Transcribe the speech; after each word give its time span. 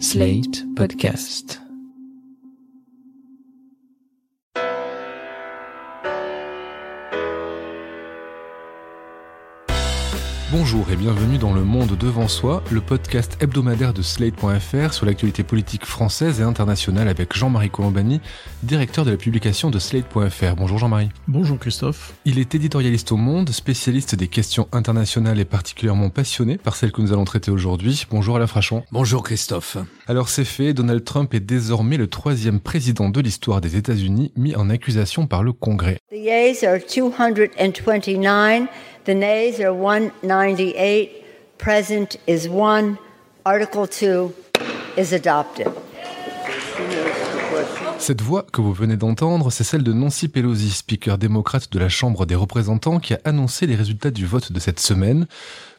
Slate 0.00 0.64
Podcast. 0.74 1.63
Bonjour 10.56 10.88
et 10.92 10.94
bienvenue 10.94 11.36
dans 11.36 11.52
Le 11.52 11.64
Monde 11.64 11.98
Devant 11.98 12.28
Soi, 12.28 12.62
le 12.70 12.80
podcast 12.80 13.36
hebdomadaire 13.40 13.92
de 13.92 14.02
Slate.fr 14.02 14.94
sur 14.94 15.04
l'actualité 15.04 15.42
politique 15.42 15.84
française 15.84 16.40
et 16.40 16.44
internationale 16.44 17.08
avec 17.08 17.36
Jean-Marie 17.36 17.70
Colombani, 17.70 18.20
directeur 18.62 19.04
de 19.04 19.10
la 19.10 19.16
publication 19.16 19.70
de 19.70 19.80
Slate.fr. 19.80 20.54
Bonjour 20.56 20.78
Jean-Marie. 20.78 21.08
Bonjour 21.26 21.58
Christophe. 21.58 22.14
Il 22.24 22.38
est 22.38 22.54
éditorialiste 22.54 23.10
au 23.10 23.16
Monde, 23.16 23.50
spécialiste 23.50 24.14
des 24.14 24.28
questions 24.28 24.68
internationales 24.70 25.40
et 25.40 25.44
particulièrement 25.44 26.08
passionné 26.08 26.56
par 26.56 26.76
celles 26.76 26.92
que 26.92 27.02
nous 27.02 27.12
allons 27.12 27.24
traiter 27.24 27.50
aujourd'hui. 27.50 28.06
Bonjour 28.08 28.36
Alain 28.36 28.46
Frachon. 28.46 28.84
Bonjour 28.92 29.24
Christophe. 29.24 29.76
Alors 30.06 30.28
c'est 30.28 30.44
fait, 30.44 30.72
Donald 30.72 31.02
Trump 31.02 31.34
est 31.34 31.40
désormais 31.40 31.96
le 31.96 32.06
troisième 32.06 32.60
président 32.60 33.08
de 33.08 33.20
l'histoire 33.20 33.60
des 33.60 33.74
États-Unis 33.74 34.30
mis 34.36 34.54
en 34.54 34.70
accusation 34.70 35.26
par 35.26 35.42
le 35.42 35.52
Congrès. 35.52 35.98
The 36.12 36.16
yeas 36.16 36.64
are 36.64 36.78
229. 36.78 38.68
The 39.04 39.14
nays 39.14 39.60
are 39.60 39.74
198. 39.74 41.10
Present 41.58 42.16
is 42.26 42.48
1. 42.48 42.96
Article 43.44 43.86
2 43.86 44.32
is 44.96 45.12
adopted. 45.12 45.68
Cette 47.98 48.22
voix 48.22 48.46
que 48.50 48.62
vous 48.62 48.72
venez 48.72 48.96
d'entendre, 48.96 49.50
c'est 49.50 49.62
celle 49.62 49.82
de 49.82 49.92
Nancy 49.92 50.28
Pelosi, 50.28 50.70
speaker 50.70 51.18
démocrate 51.18 51.70
de 51.70 51.78
la 51.78 51.90
Chambre 51.90 52.24
des 52.24 52.34
représentants, 52.34 52.98
qui 52.98 53.12
a 53.12 53.20
annoncé 53.24 53.66
les 53.66 53.74
résultats 53.74 54.10
du 54.10 54.24
vote 54.24 54.52
de 54.52 54.58
cette 54.58 54.80
semaine. 54.80 55.26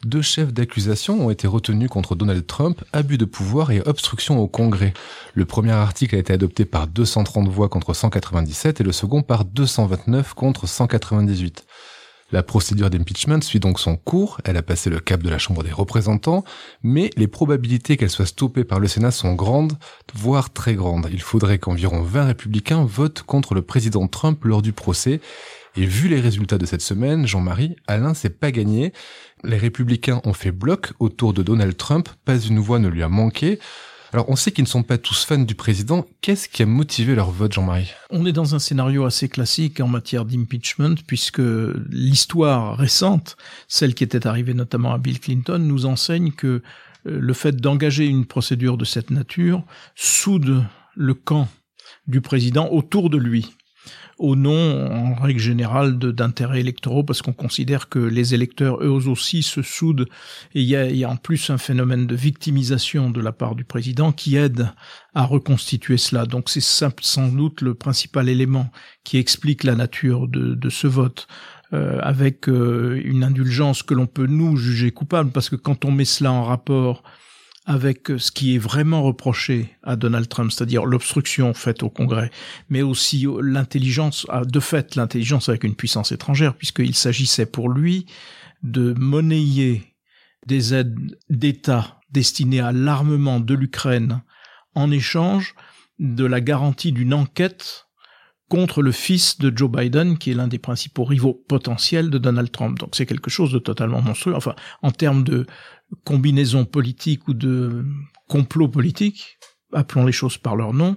Deux 0.04 0.22
chefs 0.22 0.52
d'accusation 0.52 1.26
ont 1.26 1.30
été 1.30 1.48
retenus 1.48 1.88
contre 1.88 2.14
Donald 2.14 2.46
Trump, 2.46 2.84
abus 2.92 3.18
de 3.18 3.24
pouvoir 3.24 3.72
et 3.72 3.80
obstruction 3.80 4.38
au 4.38 4.46
Congrès. 4.46 4.94
Le 5.34 5.46
premier 5.46 5.72
article 5.72 6.14
a 6.14 6.18
été 6.18 6.32
adopté 6.32 6.64
par 6.64 6.86
230 6.86 7.48
voix 7.48 7.68
contre 7.68 7.92
197 7.92 8.80
et 8.80 8.84
le 8.84 8.92
second 8.92 9.22
par 9.22 9.44
229 9.44 10.34
contre 10.34 10.68
198. 10.68 11.64
La 12.32 12.42
procédure 12.42 12.90
d'impeachment 12.90 13.40
suit 13.40 13.60
donc 13.60 13.78
son 13.78 13.96
cours, 13.96 14.40
elle 14.44 14.56
a 14.56 14.62
passé 14.62 14.90
le 14.90 14.98
cap 14.98 15.22
de 15.22 15.30
la 15.30 15.38
Chambre 15.38 15.62
des 15.62 15.70
représentants, 15.70 16.42
mais 16.82 17.10
les 17.16 17.28
probabilités 17.28 17.96
qu'elle 17.96 18.10
soit 18.10 18.26
stoppée 18.26 18.64
par 18.64 18.80
le 18.80 18.88
Sénat 18.88 19.12
sont 19.12 19.34
grandes, 19.34 19.74
voire 20.12 20.52
très 20.52 20.74
grandes. 20.74 21.08
Il 21.12 21.22
faudrait 21.22 21.58
qu'environ 21.58 22.02
20 22.02 22.24
républicains 22.24 22.84
votent 22.84 23.22
contre 23.22 23.54
le 23.54 23.62
président 23.62 24.08
Trump 24.08 24.44
lors 24.44 24.60
du 24.60 24.72
procès, 24.72 25.20
et 25.76 25.86
vu 25.86 26.08
les 26.08 26.20
résultats 26.20 26.58
de 26.58 26.66
cette 26.66 26.82
semaine, 26.82 27.26
Jean-Marie, 27.28 27.76
Alain 27.86 28.14
s'est 28.14 28.30
pas 28.30 28.50
gagné. 28.50 28.92
Les 29.44 29.58
républicains 29.58 30.20
ont 30.24 30.32
fait 30.32 30.50
bloc 30.50 30.94
autour 30.98 31.32
de 31.32 31.44
Donald 31.44 31.76
Trump, 31.76 32.08
pas 32.24 32.38
une 32.38 32.58
voix 32.58 32.80
ne 32.80 32.88
lui 32.88 33.02
a 33.04 33.08
manqué. 33.08 33.60
Alors 34.16 34.30
on 34.30 34.36
sait 34.36 34.50
qu'ils 34.50 34.64
ne 34.64 34.68
sont 34.68 34.82
pas 34.82 34.96
tous 34.96 35.26
fans 35.26 35.36
du 35.36 35.54
président. 35.54 36.06
Qu'est-ce 36.22 36.48
qui 36.48 36.62
a 36.62 36.66
motivé 36.66 37.14
leur 37.14 37.30
vote, 37.30 37.52
Jean-Marie? 37.52 37.90
On 38.08 38.24
est 38.24 38.32
dans 38.32 38.54
un 38.54 38.58
scénario 38.58 39.04
assez 39.04 39.28
classique 39.28 39.78
en 39.78 39.88
matière 39.88 40.24
d'impeachment, 40.24 40.94
puisque 41.06 41.42
l'histoire 41.90 42.78
récente, 42.78 43.36
celle 43.68 43.94
qui 43.94 44.04
était 44.04 44.26
arrivée 44.26 44.54
notamment 44.54 44.94
à 44.94 44.96
Bill 44.96 45.20
Clinton, 45.20 45.58
nous 45.58 45.84
enseigne 45.84 46.32
que 46.32 46.46
euh, 46.46 46.62
le 47.04 47.32
fait 47.34 47.56
d'engager 47.56 48.06
une 48.06 48.24
procédure 48.24 48.78
de 48.78 48.86
cette 48.86 49.10
nature 49.10 49.62
soude 49.94 50.64
le 50.94 51.12
camp 51.12 51.46
du 52.06 52.22
président 52.22 52.70
autour 52.70 53.10
de 53.10 53.18
lui 53.18 53.54
au 54.18 54.34
nom, 54.36 54.86
en 54.90 55.14
règle 55.14 55.40
générale, 55.40 55.98
d'intérêts 55.98 56.60
électoraux, 56.60 57.04
parce 57.04 57.22
qu'on 57.22 57.32
considère 57.32 57.88
que 57.88 57.98
les 57.98 58.34
électeurs, 58.34 58.82
eux 58.82 59.08
aussi, 59.08 59.42
se 59.42 59.62
soudent. 59.62 60.06
Et 60.54 60.62
il 60.62 60.66
y 60.66 60.76
a, 60.76 60.90
y 60.90 61.04
en 61.04 61.16
plus 61.16 61.50
un 61.50 61.58
phénomène 61.58 62.06
de 62.06 62.14
victimisation 62.14 63.10
de 63.10 63.20
la 63.20 63.32
part 63.32 63.54
du 63.54 63.64
président 63.64 64.12
qui 64.12 64.36
aide 64.36 64.70
à 65.14 65.24
reconstituer 65.24 65.96
cela. 65.96 66.24
Donc 66.24 66.48
c'est 66.48 66.60
sans 66.60 67.28
doute 67.28 67.60
le 67.60 67.74
principal 67.74 68.28
élément 68.28 68.70
qui 69.04 69.18
explique 69.18 69.64
la 69.64 69.74
nature 69.74 70.28
de, 70.28 70.54
de 70.54 70.70
ce 70.70 70.86
vote. 70.86 71.26
Euh, 71.72 71.98
avec 72.00 72.48
euh, 72.48 73.02
une 73.04 73.24
indulgence 73.24 73.82
que 73.82 73.92
l'on 73.92 74.06
peut 74.06 74.28
nous 74.28 74.56
juger 74.56 74.92
coupable, 74.92 75.32
parce 75.32 75.50
que 75.50 75.56
quand 75.56 75.84
on 75.84 75.90
met 75.90 76.04
cela 76.04 76.30
en 76.30 76.44
rapport 76.44 77.02
avec 77.66 78.08
ce 78.16 78.30
qui 78.30 78.54
est 78.54 78.58
vraiment 78.58 79.02
reproché 79.02 79.76
à 79.82 79.96
Donald 79.96 80.28
Trump, 80.28 80.52
c'est-à-dire 80.52 80.86
l'obstruction 80.86 81.52
faite 81.52 81.82
au 81.82 81.90
Congrès, 81.90 82.30
mais 82.68 82.82
aussi 82.82 83.26
l'intelligence, 83.42 84.26
de 84.44 84.60
fait 84.60 84.94
l'intelligence 84.94 85.48
avec 85.48 85.64
une 85.64 85.74
puissance 85.74 86.12
étrangère, 86.12 86.54
puisqu'il 86.54 86.94
s'agissait 86.94 87.46
pour 87.46 87.68
lui 87.68 88.06
de 88.62 88.94
monnayer 88.96 89.94
des 90.46 90.74
aides 90.74 91.18
d'État 91.28 92.00
destinées 92.12 92.60
à 92.60 92.70
l'armement 92.70 93.40
de 93.40 93.54
l'Ukraine 93.54 94.22
en 94.74 94.92
échange 94.92 95.54
de 95.98 96.24
la 96.24 96.40
garantie 96.40 96.92
d'une 96.92 97.14
enquête 97.14 97.86
contre 98.48 98.80
le 98.80 98.92
fils 98.92 99.38
de 99.38 99.52
Joe 99.56 99.68
Biden, 99.68 100.18
qui 100.18 100.30
est 100.30 100.34
l'un 100.34 100.46
des 100.46 100.58
principaux 100.58 101.04
rivaux 101.04 101.34
potentiels 101.48 102.10
de 102.10 102.18
Donald 102.18 102.52
Trump. 102.52 102.78
Donc 102.78 102.94
c'est 102.94 103.06
quelque 103.06 103.30
chose 103.30 103.50
de 103.50 103.58
totalement 103.58 104.00
monstrueux. 104.00 104.36
Enfin, 104.36 104.54
en 104.82 104.92
termes 104.92 105.24
de 105.24 105.46
combinaison 106.04 106.64
politique 106.64 107.28
ou 107.28 107.34
de 107.34 107.84
complot 108.28 108.68
politique, 108.68 109.38
appelons 109.72 110.06
les 110.06 110.12
choses 110.12 110.38
par 110.38 110.56
leur 110.56 110.72
nom, 110.72 110.96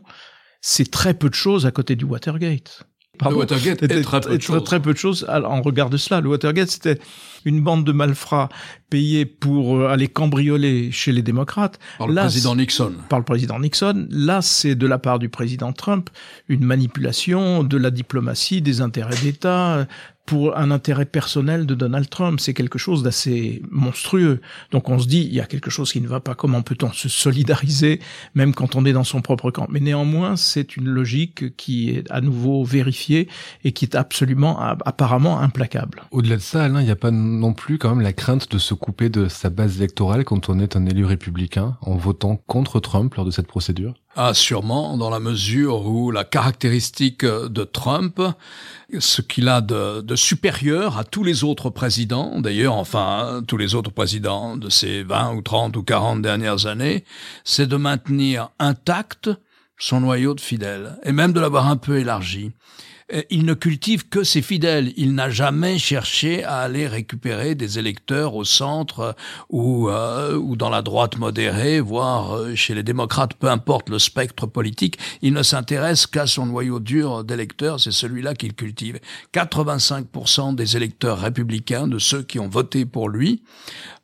c'est 0.62 0.92
très 0.92 1.14
peu 1.14 1.30
de 1.30 1.36
choses 1.36 1.66
à 1.66 1.72
côté 1.72 1.96
du 1.96 2.06
Watergate. 2.06 2.86
Pardon. 3.20 3.36
Le 3.36 3.40
Watergate 3.42 3.84
est 3.84 4.02
très 4.02 4.22
peu 4.22 4.38
de 4.38 4.42
choses. 4.42 4.64
Très 4.64 4.82
peu 4.82 4.94
de 4.94 4.98
choses 4.98 5.26
en 5.30 5.62
regard 5.62 5.90
de 5.90 5.98
cela. 5.98 6.22
Le 6.22 6.30
Watergate, 6.30 6.70
c'était 6.70 7.00
une 7.44 7.62
bande 7.62 7.84
de 7.84 7.92
malfrats 7.92 8.48
payés 8.90 9.26
pour 9.26 9.78
euh, 9.78 9.90
aller 9.90 10.08
cambrioler 10.08 10.90
chez 10.92 11.12
les 11.12 11.22
démocrates. 11.22 11.80
Par 11.98 12.08
le 12.08 12.16
président 12.16 12.56
Nixon. 12.56 12.94
Par 13.10 13.20
le 13.20 13.26
président 13.26 13.60
Nixon. 13.60 14.08
Là, 14.10 14.42
c'est 14.42 14.76
de 14.76 14.88
la 14.88 15.00
part 15.00 15.20
du 15.20 15.28
président 15.28 15.74
Trump 15.74 16.10
une 16.48 16.64
manipulation 16.64 17.64
de 17.64 17.78
la 17.78 17.92
diplomatie, 17.92 18.62
des 18.62 18.80
intérêts 18.80 19.22
d'État, 19.22 19.86
pour 20.30 20.56
un 20.56 20.70
intérêt 20.70 21.06
personnel 21.06 21.66
de 21.66 21.74
Donald 21.74 22.08
Trump. 22.08 22.40
C'est 22.40 22.54
quelque 22.54 22.78
chose 22.78 23.02
d'assez 23.02 23.64
monstrueux. 23.72 24.42
Donc 24.70 24.88
on 24.88 25.00
se 25.00 25.08
dit, 25.08 25.22
il 25.22 25.34
y 25.34 25.40
a 25.40 25.48
quelque 25.48 25.72
chose 25.72 25.92
qui 25.92 26.02
ne 26.02 26.08
va 26.08 26.20
pas. 26.20 26.36
Comment 26.36 26.62
peut-on 26.62 26.92
se 26.92 27.10
solidariser, 27.10 28.00
même 28.36 28.54
quand 28.54 28.76
on 28.76 28.86
est 28.86 28.94
dans 28.94 29.04
son 29.04 29.22
propre 29.22 29.50
camp? 29.50 29.66
Mais 29.72 29.80
néanmoins, 29.80 30.36
c'est 30.36 30.78
une 30.78 30.88
logique 30.88 31.56
qui 31.58 31.90
est 31.90 32.12
à 32.12 32.22
nouveau 32.22 32.64
vérifiée 32.64 33.28
et 33.64 33.72
qui 33.72 33.86
est 33.86 33.96
absolument, 33.96 34.60
apparemment, 34.60 35.40
implacable. 35.40 36.04
Au-delà 36.12 36.36
de 36.36 36.42
ça, 36.42 36.64
Alain, 36.66 36.82
il 36.82 36.86
n'y 36.86 36.92
a 36.92 36.96
pas 36.96 37.10
non 37.10 37.54
plus 37.54 37.80
quand 37.80 37.90
même 37.90 38.02
la 38.02 38.14
crainte 38.14 38.52
de 38.52 38.60
se 38.60 38.76
couper 38.76 39.10
de 39.10 39.30
sa 39.30 39.50
base 39.50 39.78
électorale 39.78 40.26
quand 40.26 40.48
on 40.48 40.60
est 40.60 40.76
un 40.76 40.86
élu 40.86 41.06
républicain 41.06 41.76
en 41.82 41.96
votant 41.96 42.40
contre 42.46 42.80
Trump 42.80 43.16
lors 43.16 43.26
de 43.26 43.32
cette 43.32 43.48
procédure? 43.48 43.96
Ah, 44.22 44.34
sûrement, 44.34 44.98
dans 44.98 45.10
la 45.10 45.22
mesure 45.22 45.86
où 45.86 46.12
la 46.12 46.26
caractéristique 46.26 47.24
de 47.24 47.64
Trump, 47.64 48.22
ce 49.00 49.22
qu'il 49.22 49.48
a 49.48 49.62
de, 49.62 50.02
de, 50.02 50.16
supérieur 50.18 50.98
à 50.98 51.06
tous 51.06 51.24
les 51.24 51.46
autres 51.46 51.70
présidents, 51.70 52.42
d'ailleurs, 52.42 52.76
enfin, 52.76 53.42
tous 53.48 53.56
les 53.56 53.76
autres 53.76 53.92
présidents 53.92 54.58
de 54.58 54.70
ces 54.70 55.04
20 55.04 55.36
ou 55.36 55.42
30 55.42 55.78
ou 55.78 55.84
40 55.84 56.22
dernières 56.22 56.66
années, 56.66 57.06
c'est 57.46 57.66
de 57.66 57.78
maintenir 57.78 58.50
intact 58.60 59.30
son 59.78 60.02
noyau 60.02 60.34
de 60.34 60.42
fidèles, 60.42 60.98
et 61.04 61.14
même 61.14 61.32
de 61.32 61.40
l'avoir 61.40 61.68
un 61.68 61.78
peu 61.78 61.98
élargi. 61.98 62.52
Euh, 63.14 63.22
il 63.30 63.46
ne 63.46 63.54
cultive 63.54 64.08
que 64.10 64.24
ses 64.24 64.42
fidèles. 64.42 64.94
Il 64.98 65.14
n'a 65.16 65.30
jamais 65.30 65.78
cherché 65.78 66.44
à 66.44 66.60
aller 66.60 66.88
récupérer 66.88 67.56
des 67.56 67.80
électeurs 67.80 68.36
au 68.36 68.44
centre 68.44 69.16
ou, 69.50 69.90
euh, 69.90 70.36
ou 70.36 70.56
dans 70.56 70.70
la 70.70 70.82
droite 70.82 71.18
modérée, 71.18 71.80
voire 71.80 72.36
euh, 72.36 72.56
chez 72.56 72.76
les 72.76 72.84
démocrates, 72.84 73.34
peu 73.34 73.50
importe 73.50 73.90
le 73.90 74.00
spectre 74.00 74.46
politique. 74.46 74.98
Il 75.22 75.34
ne 75.34 75.44
s'intéresse 75.44 76.08
qu'à 76.08 76.28
son 76.28 76.46
noyau 76.46 76.80
dur 76.80 77.24
d'électeurs, 77.24 77.80
c'est 77.80 77.92
celui-là 77.92 78.36
qu'il 78.36 78.54
cultive. 78.54 79.00
85% 79.34 80.56
des 80.56 80.78
électeurs 80.78 81.20
républicains, 81.20 81.88
de 81.88 82.00
ceux 82.00 82.22
qui 82.22 82.40
ont 82.40 82.50
voté 82.50 82.86
pour 82.86 83.10
lui, 83.10 83.42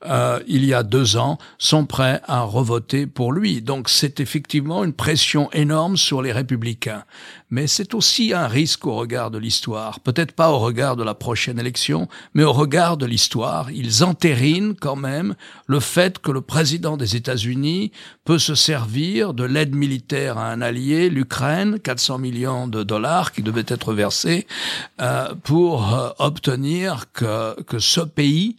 euh, 0.07 0.39
il 0.47 0.65
y 0.65 0.73
a 0.73 0.83
deux 0.83 1.17
ans, 1.17 1.37
sont 1.57 1.85
prêts 1.85 2.21
à 2.25 2.41
revoter 2.41 3.07
pour 3.07 3.31
lui. 3.31 3.61
Donc 3.61 3.89
c'est 3.89 4.19
effectivement 4.19 4.83
une 4.83 4.93
pression 4.93 5.51
énorme 5.51 5.97
sur 5.97 6.21
les 6.21 6.31
républicains. 6.31 7.03
Mais 7.51 7.67
c'est 7.67 7.93
aussi 7.93 8.33
un 8.33 8.47
risque 8.47 8.85
au 8.87 8.95
regard 8.95 9.31
de 9.31 9.37
l'histoire. 9.37 9.99
Peut-être 9.99 10.31
pas 10.31 10.51
au 10.51 10.57
regard 10.57 10.95
de 10.95 11.03
la 11.03 11.13
prochaine 11.13 11.59
élection, 11.59 12.07
mais 12.33 12.43
au 12.43 12.51
regard 12.51 12.97
de 12.97 13.05
l'histoire. 13.05 13.71
Ils 13.71 14.03
entérinent 14.03 14.75
quand 14.75 14.95
même 14.95 15.35
le 15.67 15.79
fait 15.79 16.19
que 16.19 16.31
le 16.31 16.41
président 16.41 16.97
des 16.97 17.15
États-Unis 17.15 17.91
peut 18.25 18.39
se 18.39 18.55
servir 18.55 19.33
de 19.33 19.43
l'aide 19.43 19.75
militaire 19.75 20.37
à 20.37 20.51
un 20.51 20.61
allié, 20.61 21.09
l'Ukraine, 21.09 21.79
400 21.79 22.17
millions 22.17 22.67
de 22.67 22.83
dollars 22.83 23.31
qui 23.31 23.43
devaient 23.43 23.65
être 23.67 23.93
versés, 23.93 24.47
euh, 25.01 25.33
pour 25.43 25.93
euh, 25.93 26.09
obtenir 26.17 27.05
que, 27.13 27.61
que 27.63 27.79
ce 27.79 28.01
pays 28.01 28.57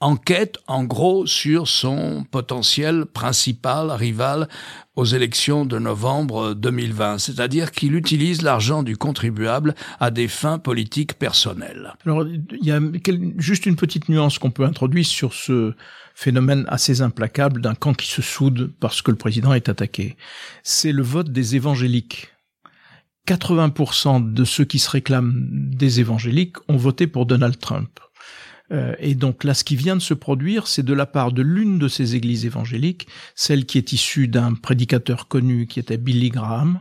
enquête 0.00 0.58
en 0.66 0.84
gros 0.84 1.26
sur 1.26 1.66
son 1.66 2.24
potentiel 2.30 3.06
principal 3.06 3.90
rival 3.90 4.48
aux 4.94 5.04
élections 5.04 5.64
de 5.64 5.78
novembre 5.78 6.54
2020, 6.54 7.18
c'est-à-dire 7.18 7.70
qu'il 7.72 7.94
utilise 7.94 8.42
l'argent 8.42 8.82
du 8.82 8.96
contribuable 8.96 9.74
à 10.00 10.10
des 10.10 10.28
fins 10.28 10.58
politiques 10.58 11.14
personnelles. 11.14 11.94
Alors, 12.04 12.26
il 12.26 12.64
y 12.64 12.72
a 12.72 12.80
juste 13.36 13.66
une 13.66 13.76
petite 13.76 14.08
nuance 14.08 14.38
qu'on 14.38 14.50
peut 14.50 14.64
introduire 14.64 15.06
sur 15.06 15.34
ce 15.34 15.74
phénomène 16.14 16.64
assez 16.68 17.00
implacable 17.00 17.60
d'un 17.60 17.74
camp 17.74 17.94
qui 17.94 18.08
se 18.08 18.22
soude 18.22 18.72
parce 18.80 19.02
que 19.02 19.12
le 19.12 19.16
président 19.16 19.52
est 19.52 19.68
attaqué. 19.68 20.16
C'est 20.64 20.92
le 20.92 21.02
vote 21.02 21.30
des 21.30 21.54
évangéliques. 21.54 22.28
80% 23.28 24.32
de 24.32 24.44
ceux 24.44 24.64
qui 24.64 24.78
se 24.78 24.90
réclament 24.90 25.46
des 25.50 26.00
évangéliques 26.00 26.56
ont 26.68 26.76
voté 26.76 27.06
pour 27.06 27.26
Donald 27.26 27.58
Trump. 27.58 28.00
Euh, 28.70 28.94
et 28.98 29.14
donc 29.14 29.44
là, 29.44 29.54
ce 29.54 29.64
qui 29.64 29.76
vient 29.76 29.96
de 29.96 30.02
se 30.02 30.14
produire, 30.14 30.66
c'est 30.66 30.82
de 30.82 30.92
la 30.92 31.06
part 31.06 31.32
de 31.32 31.42
l'une 31.42 31.78
de 31.78 31.88
ces 31.88 32.14
églises 32.16 32.44
évangéliques, 32.44 33.08
celle 33.34 33.66
qui 33.66 33.78
est 33.78 33.92
issue 33.92 34.28
d'un 34.28 34.54
prédicateur 34.54 35.28
connu 35.28 35.66
qui 35.66 35.80
était 35.80 35.96
Billy 35.96 36.28
Graham, 36.28 36.80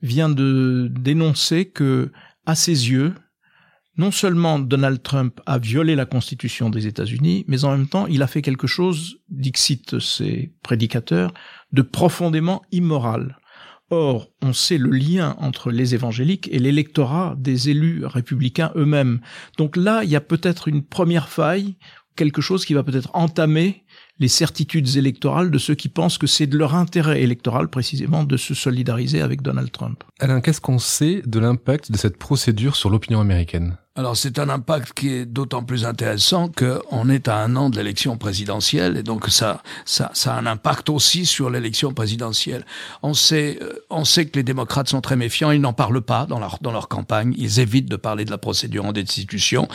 vient 0.00 0.30
de 0.30 0.90
dénoncer 0.90 1.66
que, 1.66 2.10
à 2.46 2.54
ses 2.54 2.90
yeux, 2.90 3.14
non 3.96 4.10
seulement 4.10 4.58
Donald 4.58 5.02
Trump 5.02 5.40
a 5.46 5.58
violé 5.58 5.94
la 5.94 6.06
Constitution 6.06 6.70
des 6.70 6.86
États-Unis, 6.86 7.44
mais 7.46 7.64
en 7.64 7.72
même 7.72 7.88
temps, 7.88 8.06
il 8.06 8.22
a 8.22 8.26
fait 8.26 8.42
quelque 8.42 8.66
chose, 8.66 9.18
dixit 9.28 9.98
ses 10.00 10.54
prédicateurs, 10.62 11.34
de 11.72 11.82
profondément 11.82 12.62
immoral. 12.72 13.38
Or, 13.92 14.30
on 14.40 14.54
sait 14.54 14.78
le 14.78 14.88
lien 14.88 15.36
entre 15.38 15.70
les 15.70 15.94
évangéliques 15.94 16.48
et 16.50 16.58
l'électorat 16.58 17.34
des 17.36 17.68
élus 17.68 18.06
républicains 18.06 18.72
eux-mêmes. 18.74 19.20
Donc 19.58 19.76
là, 19.76 20.02
il 20.02 20.08
y 20.08 20.16
a 20.16 20.22
peut-être 20.22 20.66
une 20.66 20.82
première 20.82 21.28
faille, 21.28 21.76
quelque 22.16 22.40
chose 22.40 22.64
qui 22.64 22.72
va 22.72 22.84
peut-être 22.84 23.10
entamer 23.12 23.84
les 24.18 24.28
certitudes 24.28 24.96
électorales 24.96 25.50
de 25.50 25.58
ceux 25.58 25.74
qui 25.74 25.90
pensent 25.90 26.16
que 26.16 26.26
c'est 26.26 26.46
de 26.46 26.56
leur 26.56 26.74
intérêt 26.74 27.20
électoral 27.20 27.68
précisément 27.68 28.24
de 28.24 28.38
se 28.38 28.54
solidariser 28.54 29.20
avec 29.20 29.42
Donald 29.42 29.70
Trump. 29.70 30.02
Alain, 30.20 30.40
qu'est-ce 30.40 30.62
qu'on 30.62 30.78
sait 30.78 31.20
de 31.26 31.38
l'impact 31.38 31.92
de 31.92 31.98
cette 31.98 32.16
procédure 32.16 32.76
sur 32.76 32.88
l'opinion 32.88 33.20
américaine? 33.20 33.76
Alors 33.94 34.16
c'est 34.16 34.38
un 34.38 34.48
impact 34.48 34.94
qui 34.94 35.10
est 35.10 35.26
d'autant 35.26 35.62
plus 35.62 35.84
intéressant 35.84 36.48
qu'on 36.48 37.10
est 37.10 37.28
à 37.28 37.36
un 37.36 37.56
an 37.56 37.68
de 37.68 37.76
l'élection 37.76 38.16
présidentielle 38.16 38.96
et 38.96 39.02
donc 39.02 39.28
ça, 39.28 39.62
ça, 39.84 40.10
ça 40.14 40.34
a 40.34 40.38
un 40.38 40.46
impact 40.46 40.88
aussi 40.88 41.26
sur 41.26 41.50
l'élection 41.50 41.92
présidentielle. 41.92 42.64
On 43.02 43.12
sait, 43.12 43.58
euh, 43.60 43.84
on 43.90 44.06
sait 44.06 44.24
que 44.24 44.38
les 44.38 44.44
démocrates 44.44 44.88
sont 44.88 45.02
très 45.02 45.16
méfiants, 45.16 45.50
ils 45.50 45.60
n'en 45.60 45.74
parlent 45.74 46.00
pas 46.00 46.24
dans 46.24 46.38
leur, 46.38 46.56
dans 46.62 46.72
leur 46.72 46.88
campagne, 46.88 47.34
ils 47.36 47.60
évitent 47.60 47.90
de 47.90 47.96
parler 47.96 48.24
de 48.24 48.30
la 48.30 48.38
procédure 48.38 48.86
en 48.86 48.92
destitution, 48.92 49.68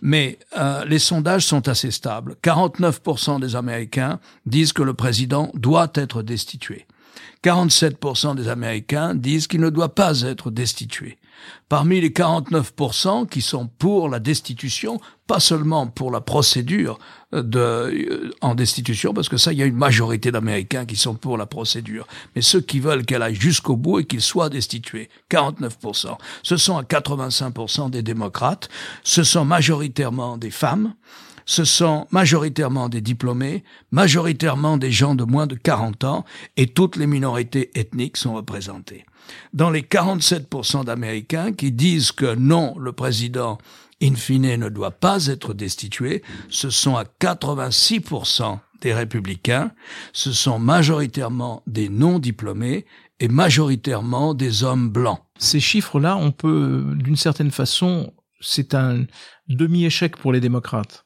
mais 0.00 0.38
euh, 0.56 0.84
les 0.84 1.00
sondages 1.00 1.44
sont 1.44 1.66
assez 1.66 1.90
stables. 1.90 2.36
49% 2.44 3.40
des 3.40 3.56
Américains 3.56 4.20
disent 4.46 4.72
que 4.72 4.82
le 4.82 4.94
président 4.94 5.50
doit 5.54 5.90
être 5.94 6.22
destitué. 6.22 6.86
47% 7.44 8.34
des 8.34 8.48
Américains 8.48 9.14
disent 9.14 9.46
qu'il 9.46 9.60
ne 9.60 9.70
doit 9.70 9.94
pas 9.94 10.22
être 10.22 10.50
destitué. 10.50 11.18
Parmi 11.68 12.00
les 12.00 12.10
49% 12.10 13.28
qui 13.28 13.42
sont 13.42 13.66
pour 13.66 14.08
la 14.08 14.20
destitution, 14.20 15.00
pas 15.26 15.40
seulement 15.40 15.86
pour 15.86 16.10
la 16.10 16.20
procédure 16.20 16.98
de, 17.32 17.58
euh, 17.58 18.30
en 18.40 18.54
destitution, 18.54 19.12
parce 19.12 19.28
que 19.28 19.36
ça, 19.36 19.52
il 19.52 19.58
y 19.58 19.62
a 19.62 19.66
une 19.66 19.76
majorité 19.76 20.30
d'Américains 20.30 20.86
qui 20.86 20.96
sont 20.96 21.14
pour 21.14 21.36
la 21.36 21.46
procédure, 21.46 22.06
mais 22.34 22.42
ceux 22.42 22.60
qui 22.60 22.80
veulent 22.80 23.04
qu'elle 23.04 23.22
aille 23.22 23.34
jusqu'au 23.34 23.76
bout 23.76 24.00
et 24.00 24.04
qu'il 24.04 24.22
soit 24.22 24.48
destitué, 24.48 25.10
49%. 25.30 26.16
Ce 26.42 26.56
sont 26.56 26.78
à 26.78 26.82
85% 26.82 27.90
des 27.90 28.02
démocrates, 28.02 28.68
ce 29.02 29.24
sont 29.24 29.44
majoritairement 29.44 30.38
des 30.38 30.50
femmes, 30.50 30.94
ce 31.46 31.64
sont 31.64 32.06
majoritairement 32.10 32.88
des 32.88 33.00
diplômés, 33.00 33.64
majoritairement 33.92 34.76
des 34.76 34.90
gens 34.90 35.14
de 35.14 35.24
moins 35.24 35.46
de 35.46 35.54
40 35.54 36.04
ans, 36.04 36.24
et 36.56 36.66
toutes 36.66 36.96
les 36.96 37.06
minorités 37.06 37.70
ethniques 37.78 38.16
sont 38.16 38.34
représentées. 38.34 39.06
Dans 39.54 39.70
les 39.70 39.82
47% 39.82 40.84
d'Américains 40.84 41.52
qui 41.52 41.72
disent 41.72 42.12
que 42.12 42.34
non, 42.34 42.76
le 42.78 42.92
président 42.92 43.58
in 44.02 44.14
fine 44.14 44.56
ne 44.56 44.68
doit 44.68 44.90
pas 44.90 45.26
être 45.26 45.54
destitué, 45.54 46.22
ce 46.50 46.68
sont 46.68 46.96
à 46.96 47.04
86% 47.04 48.58
des 48.82 48.92
républicains, 48.92 49.70
ce 50.12 50.32
sont 50.32 50.58
majoritairement 50.58 51.62
des 51.66 51.88
non-diplômés 51.88 52.84
et 53.20 53.28
majoritairement 53.28 54.34
des 54.34 54.64
hommes 54.64 54.90
blancs. 54.90 55.20
Ces 55.38 55.60
chiffres-là, 55.60 56.16
on 56.16 56.32
peut, 56.32 56.84
d'une 56.94 57.16
certaine 57.16 57.50
façon, 57.50 58.12
c'est 58.40 58.74
un 58.74 59.04
demi-échec 59.48 60.16
pour 60.16 60.32
les 60.32 60.40
démocrates 60.40 61.04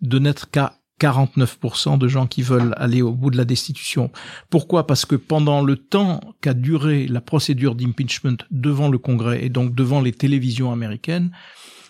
de 0.00 0.18
n'être 0.18 0.50
qu'à 0.50 0.74
49% 1.00 1.98
de 1.98 2.08
gens 2.08 2.26
qui 2.26 2.42
veulent 2.42 2.74
aller 2.76 3.02
au 3.02 3.12
bout 3.12 3.30
de 3.30 3.36
la 3.36 3.44
destitution. 3.44 4.10
Pourquoi? 4.50 4.86
Parce 4.86 5.04
que 5.04 5.14
pendant 5.14 5.62
le 5.62 5.76
temps 5.76 6.20
qu'a 6.40 6.54
duré 6.54 7.06
la 7.06 7.20
procédure 7.20 7.74
d'impeachment 7.74 8.38
devant 8.50 8.88
le 8.88 8.98
Congrès 8.98 9.44
et 9.44 9.48
donc 9.48 9.74
devant 9.74 10.00
les 10.00 10.12
télévisions 10.12 10.72
américaines, 10.72 11.30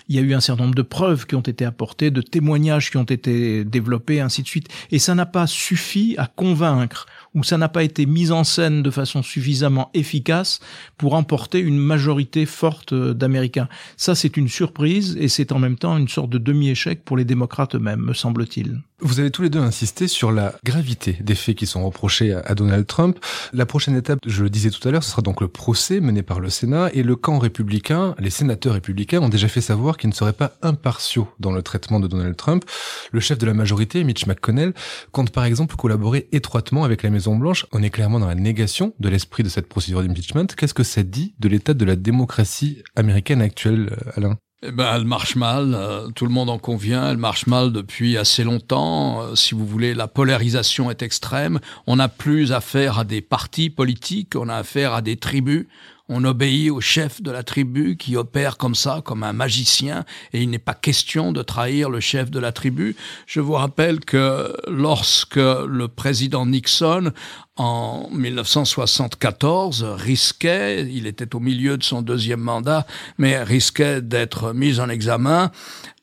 il 0.09 0.17
y 0.17 0.19
a 0.19 0.23
eu 0.23 0.35
un 0.35 0.41
certain 0.41 0.65
nombre 0.65 0.75
de 0.75 0.83
preuves 0.83 1.27
qui 1.27 1.35
ont 1.35 1.41
été 1.41 1.65
apportées, 1.65 2.11
de 2.11 2.23
témoignages 2.23 2.91
qui 2.91 2.97
ont 2.97 3.05
été 3.05 3.65
développés, 3.65 4.21
ainsi 4.21 4.43
de 4.43 4.49
suite. 4.49 4.69
Et 4.91 4.99
ça 4.99 5.15
n'a 5.15 5.27
pas 5.27 5.47
suffi 5.47 6.15
à 6.17 6.27
convaincre 6.27 7.07
ou 7.35 7.45
ça 7.45 7.59
n'a 7.59 7.69
pas 7.69 7.85
été 7.85 8.07
mis 8.07 8.31
en 8.31 8.45
scène 8.45 8.83
de 8.83 8.91
façon 8.91 9.23
suffisamment 9.23 9.91
efficace 9.95 10.61
pour 10.97 11.15
emporter 11.15 11.59
une 11.59 11.79
majorité 11.79 12.47
forte 12.47 12.95
d'Américains. 12.95 13.69
Ça, 13.97 14.15
c'est 14.15 14.37
une 14.37 14.49
surprise 14.49 15.17
et 15.21 15.29
c'est 15.29 15.53
en 15.53 15.59
même 15.59 15.77
temps 15.77 15.97
une 15.97 16.09
sorte 16.09 16.31
de 16.31 16.39
demi-échec 16.39 17.05
pour 17.05 17.17
les 17.17 17.25
démocrates 17.25 17.75
eux-mêmes, 17.75 18.01
me 18.01 18.15
semble-t-il. 18.15 18.81
Vous 19.01 19.21
avez 19.21 19.31
tous 19.31 19.43
les 19.43 19.51
deux 19.51 19.61
insisté 19.61 20.09
sur 20.09 20.33
la 20.33 20.55
gravité 20.65 21.17
des 21.21 21.37
faits 21.37 21.55
qui 21.55 21.67
sont 21.67 21.87
reprochés 21.87 22.35
à 22.35 22.57
Donald 22.57 22.85
Trump. 22.85 23.17
La 23.53 23.65
prochaine 23.65 23.95
étape, 23.95 24.19
je 24.27 24.43
le 24.43 24.51
disais 24.51 24.71
tout 24.71 24.87
à 24.89 24.91
l'heure, 24.91 25.05
ce 25.05 25.13
sera 25.13 25.23
donc 25.23 25.41
le 25.41 25.47
procès 25.47 26.01
mené 26.01 26.25
par 26.25 26.41
le 26.41 26.51
Sénat 26.51 26.91
et 26.93 27.05
le 27.05 27.15
camp 27.15 27.39
républicain, 27.39 28.17
les 28.19 28.31
sénateurs 28.31 28.73
républicains 28.73 29.21
ont 29.21 29.29
déjà 29.29 29.47
fait 29.47 29.61
savoir 29.61 29.99
qu'ils 29.99 30.11
ne 30.11 30.15
seraient 30.15 30.33
pas 30.33 30.55
impartiaux 30.63 31.29
dans 31.39 31.53
le 31.53 31.63
traitement 31.63 32.01
de 32.01 32.09
Donald 32.09 32.35
Trump. 32.35 32.65
Le 33.13 33.21
chef 33.21 33.39
de 33.39 33.47
la 33.47 33.55
majorité, 33.55 34.03
Mitch 34.03 34.27
McConnell, 34.27 34.75
compte 35.13 35.31
par 35.31 35.45
exemple 35.45 35.77
collaborer 35.77 36.27
étroitement 36.33 36.83
avec 36.83 37.05
la 37.05 37.11
Maison 37.19 37.35
Blanche. 37.35 37.67
On 37.73 37.83
est 37.83 37.91
clairement 37.91 38.21
dans 38.21 38.29
la 38.29 38.37
négation 38.37 38.95
de 39.01 39.09
l'esprit 39.09 39.43
de 39.43 39.49
cette 39.49 39.69
procédure 39.69 40.05
d'impeachment. 40.05 40.47
Qu'est-ce 40.57 40.73
que 40.73 40.85
ça 40.85 41.03
dit 41.03 41.35
de 41.41 41.49
l'état 41.49 41.75
de 41.75 41.85
la 41.85 41.97
démocratie 41.97 42.85
américaine 42.95 43.43
actuelle, 43.43 43.91
Alain? 44.15 44.39
Eh 44.63 44.71
ben, 44.71 44.95
elle 44.95 45.05
marche 45.05 45.35
mal, 45.35 45.75
euh, 45.75 46.11
tout 46.15 46.27
le 46.27 46.31
monde 46.31 46.49
en 46.49 46.59
convient, 46.59 47.11
elle 47.11 47.17
marche 47.17 47.49
mal 47.49 47.73
depuis 47.73 48.17
assez 48.17 48.45
longtemps. 48.45 49.23
Euh, 49.23 49.35
si 49.35 49.57
vous 49.57 49.67
voulez, 49.67 49.95
la 49.95 50.07
polarisation 50.07 50.93
est 50.93 51.03
extrême. 51.03 51.59
On 51.89 51.97
n'a 51.97 52.09
plus 52.09 52.53
affaire 52.53 53.01
à 53.01 53.05
des 53.05 53.21
partis 53.21 53.69
politiques, 53.69 54.37
on 54.37 54.49
a 54.49 54.55
affaire 54.55 54.95
à 54.95 55.03
des 55.03 55.17
tribus. 55.17 55.67
On 56.09 56.25
obéit 56.25 56.71
au 56.71 56.81
chef 56.81 57.21
de 57.21 57.31
la 57.31 57.43
tribu 57.43 57.97
qui 57.97 58.17
opère 58.17 58.57
comme 58.57 58.75
ça, 58.75 59.03
comme 59.05 59.23
un 59.23 59.35
magicien, 59.35 60.05
et 60.33 60.43
il 60.43 60.49
n'est 60.49 60.59
pas 60.59 60.75
question 60.75 61.33
de 61.33 61.43
trahir 61.43 61.91
le 61.91 62.01
chef 62.01 62.31
de 62.31 62.39
la 62.39 62.51
tribu. 62.51 62.97
Je 63.27 63.41
vous 63.41 63.53
rappelle 63.53 64.01
que 64.01 64.55
lorsque 64.69 65.37
le 65.37 65.87
président 65.87 66.47
Nixon, 66.47 67.13
en 67.57 68.09
1974, 68.13 69.83
risquait, 69.83 70.89
il 70.91 71.07
était 71.07 71.35
au 71.35 71.41
milieu 71.41 71.77
de 71.77 71.83
son 71.83 72.01
deuxième 72.01 72.41
mandat, 72.41 72.87
mais 73.19 73.43
risquait 73.43 74.01
d'être 74.01 74.55
mis 74.55 74.81
en 74.81 74.89
examen 74.89 75.51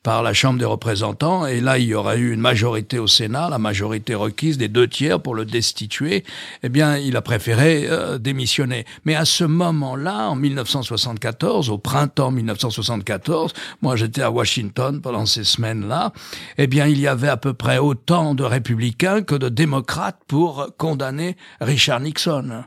par 0.06 0.22
la 0.22 0.32
Chambre 0.32 0.60
des 0.60 0.64
représentants, 0.64 1.46
et 1.46 1.60
là 1.60 1.78
il 1.78 1.86
y 1.86 1.94
aurait 1.94 2.18
eu 2.18 2.32
une 2.32 2.40
majorité 2.40 3.00
au 3.00 3.08
Sénat, 3.08 3.48
la 3.50 3.58
majorité 3.58 4.14
requise 4.14 4.56
des 4.56 4.68
deux 4.68 4.86
tiers 4.86 5.20
pour 5.20 5.34
le 5.34 5.44
destituer, 5.44 6.22
eh 6.62 6.68
bien 6.68 6.96
il 6.96 7.16
a 7.16 7.22
préféré 7.22 7.88
euh, 7.90 8.16
démissionner. 8.16 8.84
Mais 9.04 9.16
à 9.16 9.24
ce 9.24 9.42
moment-là, 9.42 10.28
en 10.28 10.36
1974, 10.36 11.70
au 11.70 11.78
printemps 11.78 12.30
1974, 12.30 13.52
moi 13.82 13.96
j'étais 13.96 14.22
à 14.22 14.30
Washington 14.30 15.00
pendant 15.00 15.26
ces 15.26 15.42
semaines-là, 15.42 16.12
eh 16.56 16.68
bien 16.68 16.86
il 16.86 17.00
y 17.00 17.08
avait 17.08 17.26
à 17.26 17.36
peu 17.36 17.52
près 17.52 17.78
autant 17.78 18.36
de 18.36 18.44
républicains 18.44 19.22
que 19.22 19.34
de 19.34 19.48
démocrates 19.48 20.20
pour 20.28 20.68
condamner 20.78 21.36
Richard 21.60 21.98
Nixon. 21.98 22.62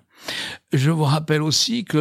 Je 0.72 0.92
vous 0.92 1.04
rappelle 1.04 1.42
aussi 1.42 1.84
que 1.84 1.98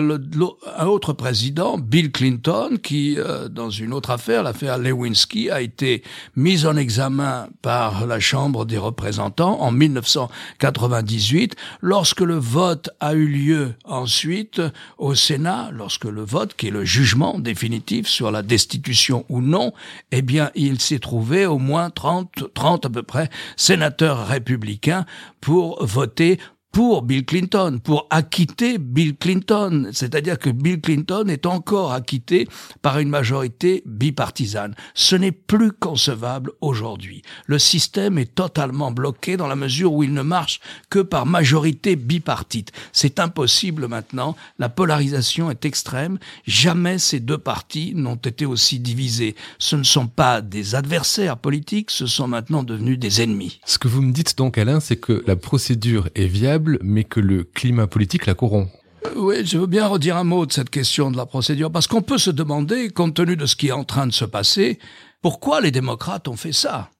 un 0.77 0.87
autre 0.87 1.15
président, 1.15 1.79
Bill 1.79 2.13
Clinton, 2.13 2.77
qui 2.83 3.19
euh, 3.19 3.49
dans 3.49 3.71
une 3.71 3.95
autre 3.95 4.11
affaire, 4.11 4.43
l'affaire 4.43 4.77
Lewinsky, 4.77 5.49
a 5.51 5.63
été 5.63 6.03
mis 6.37 6.67
en 6.67 6.77
examen 6.77 7.49
par 7.63 8.07
la 8.07 8.21
Chambre 8.21 8.67
des 8.67 8.77
représentants 8.77 9.59
en 9.63 9.71
1998, 9.73 11.57
lorsque 11.81 12.21
le 12.21 12.35
vote 12.35 12.91
a 13.01 13.15
eu 13.15 13.27
lieu 13.27 13.75
ensuite 13.85 14.61
au 14.99 15.15
Sénat, 15.15 15.71
lorsque 15.73 16.05
le 16.05 16.23
vote, 16.23 16.55
qui 16.55 16.67
est 16.67 16.71
le 16.71 16.85
jugement 16.85 17.39
définitif 17.39 18.07
sur 18.07 18.31
la 18.31 18.43
destitution 18.43 19.25
ou 19.31 19.41
non, 19.41 19.73
eh 20.13 20.21
bien, 20.21 20.51
il 20.55 20.79
s'est 20.79 20.99
trouvé 20.99 21.47
au 21.47 21.57
moins 21.57 21.89
30, 21.89 22.53
30 22.53 22.85
à 22.85 22.91
peu 22.91 23.03
près 23.03 23.31
sénateurs 23.57 24.27
républicains 24.27 25.07
pour 25.41 25.83
voter 25.87 26.39
pour 26.73 27.03
Bill 27.03 27.25
Clinton, 27.25 27.81
pour 27.83 28.07
acquitter 28.11 28.79
Bill 28.79 29.17
Clinton. 29.17 29.89
C'est-à-dire 29.93 30.39
que 30.39 30.51
Bill 30.51 30.81
Clinton 30.81 31.27
est 31.29 31.47
encore 31.47 31.93
acquitté 31.93 32.49
par 32.83 32.99
une 32.99 33.09
majorité 33.09 33.83
bipartisane. 33.87 34.75
Ce 34.95 35.17
n'est 35.17 35.33
plus 35.33 35.73
concevable 35.73 36.53
aujourd'hui. 36.61 37.23
Le 37.47 37.59
système 37.59 38.19
est 38.19 38.35
totalement 38.35 38.91
bloqué 38.91 39.37
dans 39.37 39.47
la 39.47 39.57
mesure 39.57 39.93
où 39.93 40.03
il 40.03 40.13
ne 40.13 40.23
marche 40.23 40.61
que 40.91 41.01
par 41.01 41.27
majorité 41.27 41.97
bipartite. 41.97 42.73
C'est 42.93 43.19
impossible 43.19 43.89
maintenant. 43.89 44.37
La 44.59 44.69
polarisation 44.69 45.51
est 45.51 45.65
extrême. 45.65 46.19
Jamais 46.47 46.99
ces 46.99 47.21
deux 47.21 47.39
partis 47.39 47.93
n'ont 47.95 48.15
été 48.17 48.47
aussi 48.47 48.79
divisés. 48.79 49.35
Ce 49.59 49.77
ne 49.77 49.83
sont 49.83 50.07
pas 50.07 50.41
des 50.41 50.75
adversaires 50.75 51.39
politiques, 51.39 51.91
ce 51.91 52.07
sont 52.07 52.29
maintenant 52.29 52.63
devenus 52.63 52.99
des 52.99 53.23
ennemis. 53.23 53.61
Ce 53.65 53.79
que 53.79 53.89
vous 53.89 54.03
me 54.03 54.13
dites 54.13 54.37
donc, 54.37 54.59
Alain, 54.59 54.81
c'est 54.81 54.97
que 54.97 55.25
la 55.27 55.37
procédure 55.37 56.09
est 56.15 56.27
viable 56.27 56.58
mais 56.83 57.05
que 57.05 57.21
le 57.21 57.45
climat 57.45 57.87
politique 57.87 58.27
la 58.27 58.35
corrompt. 58.35 58.71
Euh, 59.07 59.11
oui, 59.17 59.47
je 59.47 59.59
veux 59.59 59.67
bien 59.67 59.87
redire 59.87 60.17
un 60.17 60.25
mot 60.25 60.47
de 60.47 60.53
cette 60.53 60.71
question 60.71 61.11
de 61.11 61.17
la 61.17 61.27
procédure, 61.27 61.71
parce 61.71 61.87
qu'on 61.87 62.03
peut 62.03 62.19
se 62.19 62.31
demander, 62.31 62.91
compte 62.91 63.15
tenu 63.15 63.37
de 63.37 63.47
ce 63.47 63.57
qui 63.57 63.69
est 63.69 63.73
en 63.73 63.85
train 63.85 64.07
de 64.07 64.13
se 64.13 64.25
passer, 64.25 64.79
pourquoi 65.23 65.61
les 65.61 65.71
démocrates 65.71 66.29
ont 66.29 66.37
fait 66.37 66.53
ça 66.53 66.91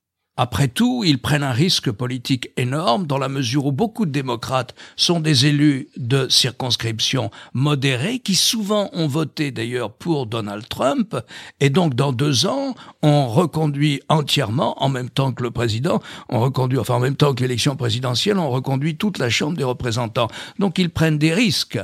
après 0.41 0.69
tout, 0.69 1.03
ils 1.05 1.19
prennent 1.19 1.43
un 1.43 1.51
risque 1.51 1.91
politique 1.91 2.53
énorme 2.57 3.09
dans 3.09 3.19
la 3.19 3.29
mesure 3.29 3.67
où 3.67 3.73
beaucoup 3.73 4.07
de 4.07 4.13
démocrates 4.13 4.73
sont 4.95 5.19
des 5.19 5.47
élus 5.47 5.89
de 5.97 6.29
circonscriptions 6.29 7.33
modérées 7.55 8.21
qui 8.21 8.37
souvent 8.37 8.89
ont 8.93 9.09
voté 9.09 9.51
d'ailleurs 9.51 9.93
pour 9.93 10.27
Donald 10.27 10.69
Trump 10.69 11.17
et 11.59 11.71
donc 11.71 11.95
dans 11.95 12.13
deux 12.13 12.47
ans, 12.47 12.77
on 13.03 13.27
reconduit 13.27 14.01
entièrement, 14.09 14.81
en 14.81 14.89
même 14.89 15.11
temps 15.11 15.33
que 15.33 15.43
le 15.43 15.51
président, 15.51 16.01
on 16.29 16.39
reconduit, 16.39 16.79
enfin 16.79 16.95
en 16.95 17.01
même 17.01 17.17
temps 17.17 17.35
que 17.35 17.43
l'élection 17.43 17.75
présidentielle, 17.75 18.39
on 18.39 18.51
reconduit 18.51 18.97
toute 18.97 19.19
la 19.19 19.31
Chambre 19.31 19.57
des 19.57 19.65
représentants. 19.65 20.29
Donc 20.61 20.79
ils 20.79 20.91
prennent 20.91 21.19
des 21.19 21.35
risques. 21.35 21.81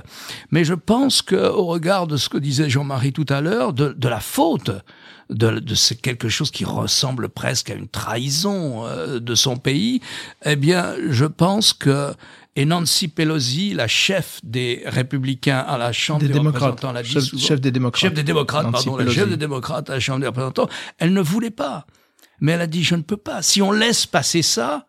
Mais 0.53 0.63
je 0.63 0.75
pense 0.75 1.23
qu'au 1.23 1.65
regard 1.65 2.07
de 2.07 2.17
ce 2.17 2.29
que 2.29 2.39
disait 2.39 2.71
Jean-Marie 2.71 3.13
tout 3.13 3.27
à 3.31 3.41
l'heure, 3.41 3.73
de, 3.73 3.93
de 3.99 4.09
la 4.09 4.21
faute 4.21 4.71
de, 5.31 5.59
de 5.59 5.95
quelque 5.95 6.29
chose 6.29 6.51
qui 6.51 6.65
ressemble 6.65 7.29
presque 7.29 7.71
à 7.71 7.75
une 7.75 7.89
trahison 7.89 8.87
euh, 8.87 9.21
de 9.21 9.35
son 9.35 9.57
pays, 9.57 10.01
eh 10.45 10.57
bien, 10.57 10.95
je 11.09 11.25
pense 11.25 11.73
que 11.73 12.13
et 12.57 12.65
Nancy 12.67 13.09
Pelosi, 13.09 13.75
la 13.75 13.89
chef 13.89 14.41
des 14.45 14.83
républicains 14.87 15.59
à 15.59 15.77
la 15.77 15.93
Chambre 15.93 16.25
des, 16.25 16.39
représentants, 16.39 16.93
l'a 16.93 17.03
chef, 17.03 17.25
souvent, 17.25 17.43
chef 17.43 17.61
des 17.61 17.73
démocrates, 17.73 18.01
chef 18.01 18.15
des 18.15 18.23
démocrates, 18.23 18.71
pardon, 18.71 18.97
la 18.97 19.11
chef 19.11 19.29
des 19.29 19.37
démocrates 19.37 19.91
à 19.91 19.95
la 19.95 20.01
Chambre 20.01 20.21
des 20.21 20.29
représentants, 20.29 20.69
elle 20.99 21.13
ne 21.13 21.21
voulait 21.21 21.51
pas. 21.51 21.87
Mais 22.41 22.53
elle 22.53 22.61
a 22.61 22.67
dit, 22.69 22.85
je 22.85 22.95
ne 22.95 23.03
peux 23.03 23.17
pas. 23.17 23.43
Si 23.43 23.61
on 23.61 23.73
laisse 23.73 24.07
passer 24.07 24.43
ça, 24.43 24.87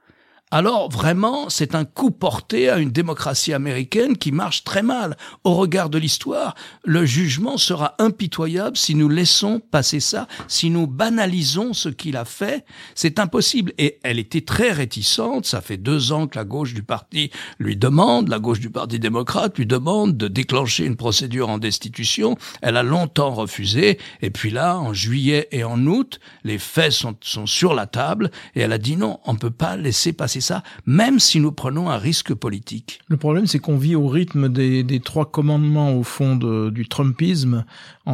alors 0.56 0.88
vraiment, 0.90 1.50
c'est 1.50 1.76
un 1.76 1.84
coup 1.84 2.12
porté 2.12 2.70
à 2.70 2.78
une 2.78 2.90
démocratie 2.90 3.52
américaine 3.52 4.16
qui 4.16 4.32
marche 4.32 4.64
très 4.64 4.84
mal. 4.84 5.18
Au 5.44 5.54
regard 5.56 5.90
de 5.90 5.98
l'histoire, 5.98 6.56
le 6.86 7.06
jugement 7.06 7.58
sera 7.58 7.96
impitoyable 8.00 8.78
si 8.78 8.96
nous 8.96 9.10
laissons 9.10 9.60
passer 9.60 10.00
ça, 10.00 10.30
si 10.48 10.70
nous 10.70 10.88
banalisons 10.88 11.74
ce 11.74 11.90
qu'il 11.90 12.16
a 12.16 12.24
fait. 12.24 12.64
C'est 12.94 13.20
impossible. 13.20 13.74
Et 13.78 14.00
elle 14.04 14.18
était 14.18 14.46
très 14.46 14.72
réticente. 14.72 15.46
Ça 15.46 15.60
fait 15.60 15.76
deux 15.76 16.14
ans 16.14 16.26
que 16.26 16.38
la 16.38 16.46
gauche 16.46 16.74
du 16.74 16.84
parti 16.84 17.32
lui 17.60 17.76
demande, 17.76 18.30
la 18.30 18.40
gauche 18.40 18.62
du 18.62 18.70
parti 18.70 18.98
démocrate 18.98 19.58
lui 19.58 19.66
demande 19.66 20.16
de 20.16 20.30
déclencher 20.30 20.86
une 20.86 20.96
procédure 20.96 21.50
en 21.50 21.58
destitution. 21.58 22.38
Elle 22.62 22.78
a 22.78 22.84
longtemps 22.84 23.34
refusé. 23.34 24.00
Et 24.22 24.30
puis 24.30 24.52
là, 24.52 24.80
en 24.80 24.94
juillet 24.94 25.50
et 25.52 25.66
en 25.66 25.86
août, 25.86 26.22
les 26.46 26.60
faits 26.60 26.94
sont, 26.94 27.18
sont 27.20 27.46
sur 27.46 27.74
la 27.74 27.88
table. 27.88 28.32
Et 28.56 28.62
elle 28.62 28.72
a 28.72 28.78
dit 28.78 28.96
non, 28.96 29.20
on 29.26 29.34
ne 29.34 29.38
peut 29.38 29.52
pas 29.52 29.76
laisser 29.76 30.14
passer 30.14 30.45
même 30.86 31.20
si 31.20 31.40
nous 31.40 31.52
prenons 31.52 31.90
un 31.90 31.98
risque 31.98 32.34
politique. 32.34 33.00
Le 33.08 33.18
problème, 33.18 33.48
c'est 33.48 33.60
qu'on 33.60 33.78
vit 33.78 33.96
au 33.96 34.08
rythme 34.08 34.50
des, 34.50 35.02
trois 35.04 35.30
commandements 35.32 35.94
au 35.94 36.04
fond 36.04 36.36
du 36.36 36.88
Trumpisme 36.88 37.66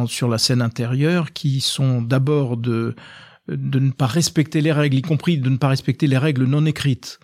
sur 0.06 0.28
la 0.28 0.38
scène 0.38 0.62
intérieure, 0.62 1.32
qui 1.32 1.60
sont 1.60 2.02
d'abord 2.02 2.56
de, 2.56 2.94
de 3.48 3.78
ne 3.78 3.90
pas 3.90 4.06
respecter 4.06 4.60
les 4.60 4.72
règles, 4.72 4.96
y 4.96 5.02
compris 5.02 5.38
de 5.38 5.48
ne 5.48 5.56
pas 5.56 5.68
respecter 5.68 6.06
les 6.06 6.18
règles 6.18 6.44
non 6.44 6.66
écrites. 6.66 7.18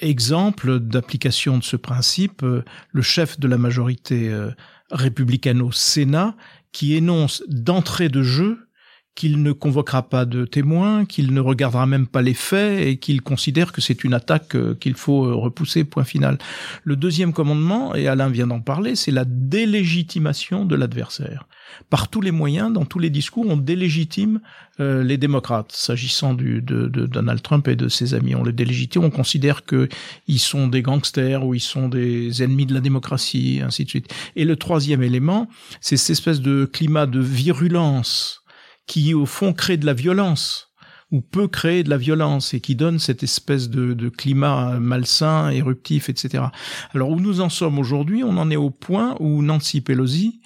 Exemple 0.00 0.78
d'application 0.78 1.58
de 1.58 1.64
ce 1.64 1.76
principe, 1.76 2.44
euh, 2.44 2.64
le 2.92 3.02
chef 3.02 3.40
de 3.40 3.48
la 3.48 3.58
majorité 3.58 4.28
euh, 4.28 4.50
républicaine 4.92 5.60
au 5.60 5.72
Sénat 5.72 6.36
qui 6.70 6.94
énonce 6.94 7.42
d'entrée 7.48 8.08
de 8.08 8.22
jeu 8.22 8.68
qu'il 9.14 9.42
ne 9.42 9.52
convoquera 9.52 10.02
pas 10.08 10.24
de 10.24 10.44
témoins, 10.44 11.04
qu'il 11.04 11.34
ne 11.34 11.40
regardera 11.40 11.86
même 11.86 12.06
pas 12.06 12.22
les 12.22 12.34
faits 12.34 12.86
et 12.86 12.96
qu'il 12.96 13.20
considère 13.20 13.72
que 13.72 13.80
c'est 13.80 14.04
une 14.04 14.14
attaque 14.14 14.56
euh, 14.56 14.74
qu'il 14.74 14.94
faut 14.94 15.26
euh, 15.26 15.34
repousser, 15.34 15.84
point 15.84 16.04
final. 16.04 16.38
Le 16.84 16.96
deuxième 16.96 17.32
commandement, 17.32 17.94
et 17.94 18.08
Alain 18.08 18.30
vient 18.30 18.46
d'en 18.46 18.60
parler, 18.60 18.96
c'est 18.96 19.10
la 19.10 19.24
délégitimation 19.26 20.64
de 20.64 20.74
l'adversaire. 20.74 21.46
Par 21.90 22.08
tous 22.08 22.20
les 22.20 22.30
moyens, 22.30 22.72
dans 22.72 22.84
tous 22.84 22.98
les 22.98 23.10
discours, 23.10 23.46
on 23.48 23.56
délégitime 23.56 24.40
euh, 24.80 25.02
les 25.02 25.18
démocrates. 25.18 25.72
S'agissant 25.72 26.34
de, 26.34 26.60
de, 26.60 27.06
Donald 27.06 27.42
Trump 27.42 27.68
et 27.68 27.76
de 27.76 27.88
ses 27.88 28.14
amis, 28.14 28.34
on 28.34 28.44
les 28.44 28.52
délégitime, 28.52 29.04
on 29.04 29.10
considère 29.10 29.62
qu'ils 29.64 30.38
sont 30.38 30.68
des 30.68 30.82
gangsters 30.82 31.44
ou 31.44 31.54
ils 31.54 31.60
sont 31.60 31.88
des 31.88 32.42
ennemis 32.42 32.66
de 32.66 32.74
la 32.74 32.80
démocratie, 32.80 33.60
ainsi 33.62 33.84
de 33.84 33.90
suite. 33.90 34.12
Et 34.36 34.44
le 34.44 34.56
troisième 34.56 35.02
élément, 35.02 35.48
c'est 35.80 35.96
cette 35.96 36.10
espèce 36.10 36.40
de 36.40 36.64
climat 36.64 37.06
de 37.06 37.20
virulence 37.20 38.41
qui 38.86 39.14
au 39.14 39.26
fond 39.26 39.52
crée 39.52 39.76
de 39.76 39.86
la 39.86 39.94
violence 39.94 40.72
ou 41.10 41.20
peut 41.20 41.46
créer 41.46 41.84
de 41.84 41.90
la 41.90 41.98
violence 41.98 42.54
et 42.54 42.60
qui 42.60 42.74
donne 42.74 42.98
cette 42.98 43.22
espèce 43.22 43.68
de, 43.68 44.08
climat 44.08 44.80
malsain, 44.80 45.50
éruptif, 45.50 46.08
etc. 46.08 46.44
Alors 46.94 47.10
où 47.10 47.20
nous 47.20 47.40
en 47.40 47.50
sommes 47.50 47.78
aujourd'hui, 47.78 48.24
on 48.24 48.38
en 48.38 48.50
est 48.50 48.56
au 48.56 48.70
point 48.70 49.14
où 49.20 49.42
Nancy 49.42 49.82
Pelosi 49.82 50.40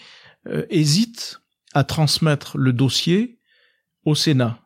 euh, 0.48 0.66
hésite 0.68 1.40
à 1.72 1.84
transmettre 1.84 2.58
le 2.58 2.72
dossier 2.72 3.38
au 4.04 4.14
Sénat 4.14 4.65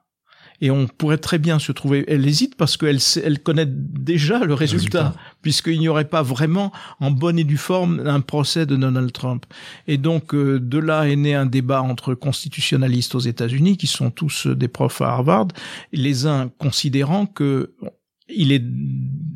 et 0.60 0.70
on 0.70 0.86
pourrait 0.86 1.18
très 1.18 1.38
bien 1.38 1.58
se 1.58 1.72
trouver. 1.72 2.04
Elle 2.08 2.26
hésite 2.26 2.54
parce 2.56 2.76
qu'elle 2.76 2.98
elle 3.22 3.40
connaît 3.40 3.66
déjà 3.66 4.40
le 4.40 4.54
résultat, 4.54 5.14
puisqu'il 5.42 5.78
n'y 5.78 5.88
aurait 5.88 6.08
pas 6.08 6.22
vraiment 6.22 6.72
en 7.00 7.10
bonne 7.10 7.38
et 7.38 7.44
due 7.44 7.56
forme 7.56 8.06
un 8.06 8.20
procès 8.20 8.66
de 8.66 8.76
Donald 8.76 9.12
Trump. 9.12 9.46
Et 9.86 9.96
donc 9.96 10.34
euh, 10.34 10.60
de 10.60 10.78
là 10.78 11.08
est 11.08 11.16
né 11.16 11.34
un 11.34 11.46
débat 11.46 11.82
entre 11.82 12.14
constitutionnalistes 12.14 13.14
aux 13.14 13.20
États-Unis, 13.20 13.76
qui 13.76 13.86
sont 13.86 14.10
tous 14.10 14.46
des 14.46 14.68
profs 14.68 15.00
à 15.00 15.10
Harvard, 15.10 15.48
les 15.92 16.26
uns 16.26 16.50
considérant 16.58 17.26
que 17.26 17.74
il 18.34 18.52
est 18.52 18.62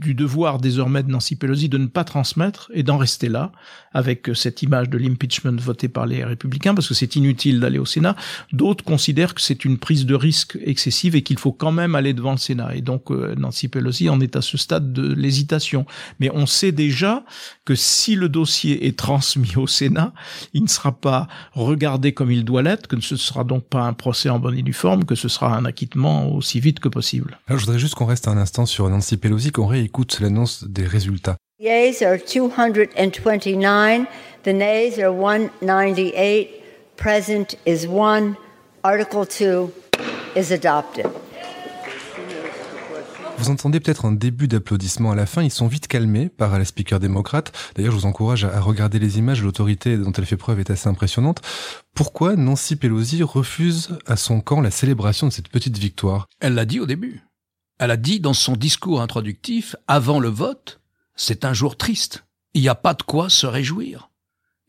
du 0.04 0.14
devoir 0.14 0.58
désormais 0.58 1.02
de 1.02 1.10
Nancy 1.10 1.34
Pelosi 1.34 1.68
de 1.68 1.78
ne 1.78 1.86
pas 1.86 2.04
transmettre 2.04 2.70
et 2.74 2.82
d'en 2.82 2.98
rester 2.98 3.28
là 3.28 3.52
avec 3.92 4.30
cette 4.34 4.62
image 4.62 4.90
de 4.90 4.98
l'impeachment 4.98 5.56
voté 5.58 5.88
par 5.88 6.04
les 6.04 6.24
républicains 6.24 6.74
parce 6.74 6.88
que 6.88 6.94
c'est 6.94 7.16
inutile 7.16 7.60
d'aller 7.60 7.78
au 7.78 7.86
Sénat. 7.86 8.16
D'autres 8.52 8.84
considèrent 8.84 9.34
que 9.34 9.40
c'est 9.40 9.64
une 9.64 9.78
prise 9.78 10.04
de 10.04 10.14
risque 10.14 10.58
excessive 10.64 11.16
et 11.16 11.22
qu'il 11.22 11.38
faut 11.38 11.52
quand 11.52 11.72
même 11.72 11.94
aller 11.94 12.12
devant 12.12 12.32
le 12.32 12.38
Sénat. 12.38 12.74
Et 12.74 12.82
donc 12.82 13.10
euh, 13.10 13.34
Nancy 13.36 13.68
Pelosi 13.68 14.08
en 14.10 14.20
est 14.20 14.36
à 14.36 14.42
ce 14.42 14.58
stade 14.58 14.92
de 14.92 15.14
l'hésitation. 15.14 15.86
Mais 16.20 16.30
on 16.34 16.46
sait 16.46 16.72
déjà 16.72 17.24
que 17.64 17.74
si 17.74 18.14
le 18.14 18.28
dossier 18.28 18.86
est 18.86 18.98
transmis 18.98 19.56
au 19.56 19.66
Sénat, 19.66 20.12
il 20.52 20.64
ne 20.64 20.68
sera 20.68 20.92
pas 20.92 21.28
regardé 21.52 22.12
comme 22.12 22.30
il 22.30 22.44
doit 22.44 22.62
l'être, 22.62 22.88
que 22.88 23.00
ce 23.00 23.14
ne 23.14 23.18
sera 23.18 23.44
donc 23.44 23.64
pas 23.64 23.82
un 23.82 23.92
procès 23.92 24.28
en 24.28 24.38
bonne 24.38 24.58
et 24.58 24.62
due 24.62 24.72
forme, 24.72 25.04
que 25.04 25.14
ce 25.14 25.28
sera 25.28 25.56
un 25.56 25.64
acquittement 25.64 26.32
aussi 26.32 26.60
vite 26.60 26.80
que 26.80 26.88
possible. 26.88 27.38
Je 27.48 27.54
voudrais 27.54 27.78
juste 27.78 27.94
qu'on 27.94 28.06
reste 28.06 28.28
un 28.28 28.36
instant 28.36 28.66
sur 28.66 28.83
Nancy 28.90 29.16
Pelosi, 29.16 29.52
qu'on 29.52 29.66
réécoute 29.66 30.20
l'annonce 30.20 30.64
des 30.64 30.84
résultats. 30.84 31.36
Yeas 31.58 32.02
are 32.02 32.18
229, 32.18 34.06
the 34.42 34.48
nays 34.48 35.00
are 35.00 35.12
198, 35.14 36.48
present 36.96 37.56
is 37.66 37.86
1, 37.86 38.36
Article 38.82 39.24
2 39.24 39.72
is 40.36 40.52
adopted. 40.52 41.06
Vous 43.38 43.50
entendez 43.50 43.80
peut-être 43.80 44.04
un 44.04 44.12
début 44.12 44.48
d'applaudissements 44.48 45.10
à 45.10 45.14
la 45.14 45.26
fin, 45.26 45.42
ils 45.42 45.50
sont 45.50 45.66
vite 45.66 45.86
calmés 45.86 46.28
par 46.28 46.58
la 46.58 46.64
speaker 46.64 47.00
démocrate. 47.00 47.52
D'ailleurs, 47.74 47.92
je 47.92 47.98
vous 47.98 48.06
encourage 48.06 48.44
à 48.44 48.60
regarder 48.60 48.98
les 48.98 49.18
images, 49.18 49.42
l'autorité 49.42 49.96
dont 49.96 50.12
elle 50.12 50.26
fait 50.26 50.36
preuve 50.36 50.60
est 50.60 50.70
assez 50.70 50.88
impressionnante. 50.88 51.40
Pourquoi 51.94 52.36
Nancy 52.36 52.76
Pelosi 52.76 53.22
refuse 53.22 53.98
à 54.06 54.16
son 54.16 54.40
camp 54.40 54.60
la 54.60 54.70
célébration 54.70 55.26
de 55.26 55.32
cette 55.32 55.48
petite 55.48 55.78
victoire? 55.78 56.26
Elle 56.40 56.54
l'a 56.54 56.64
dit 56.64 56.80
au 56.80 56.86
début. 56.86 57.22
Elle 57.78 57.90
a 57.90 57.96
dit 57.96 58.20
dans 58.20 58.34
son 58.34 58.54
discours 58.54 59.00
introductif, 59.00 59.76
avant 59.88 60.20
le 60.20 60.28
vote, 60.28 60.80
c'est 61.16 61.44
un 61.44 61.52
jour 61.52 61.76
triste. 61.76 62.24
Il 62.54 62.62
n'y 62.62 62.68
a 62.68 62.74
pas 62.74 62.94
de 62.94 63.02
quoi 63.02 63.28
se 63.28 63.46
réjouir. 63.46 64.10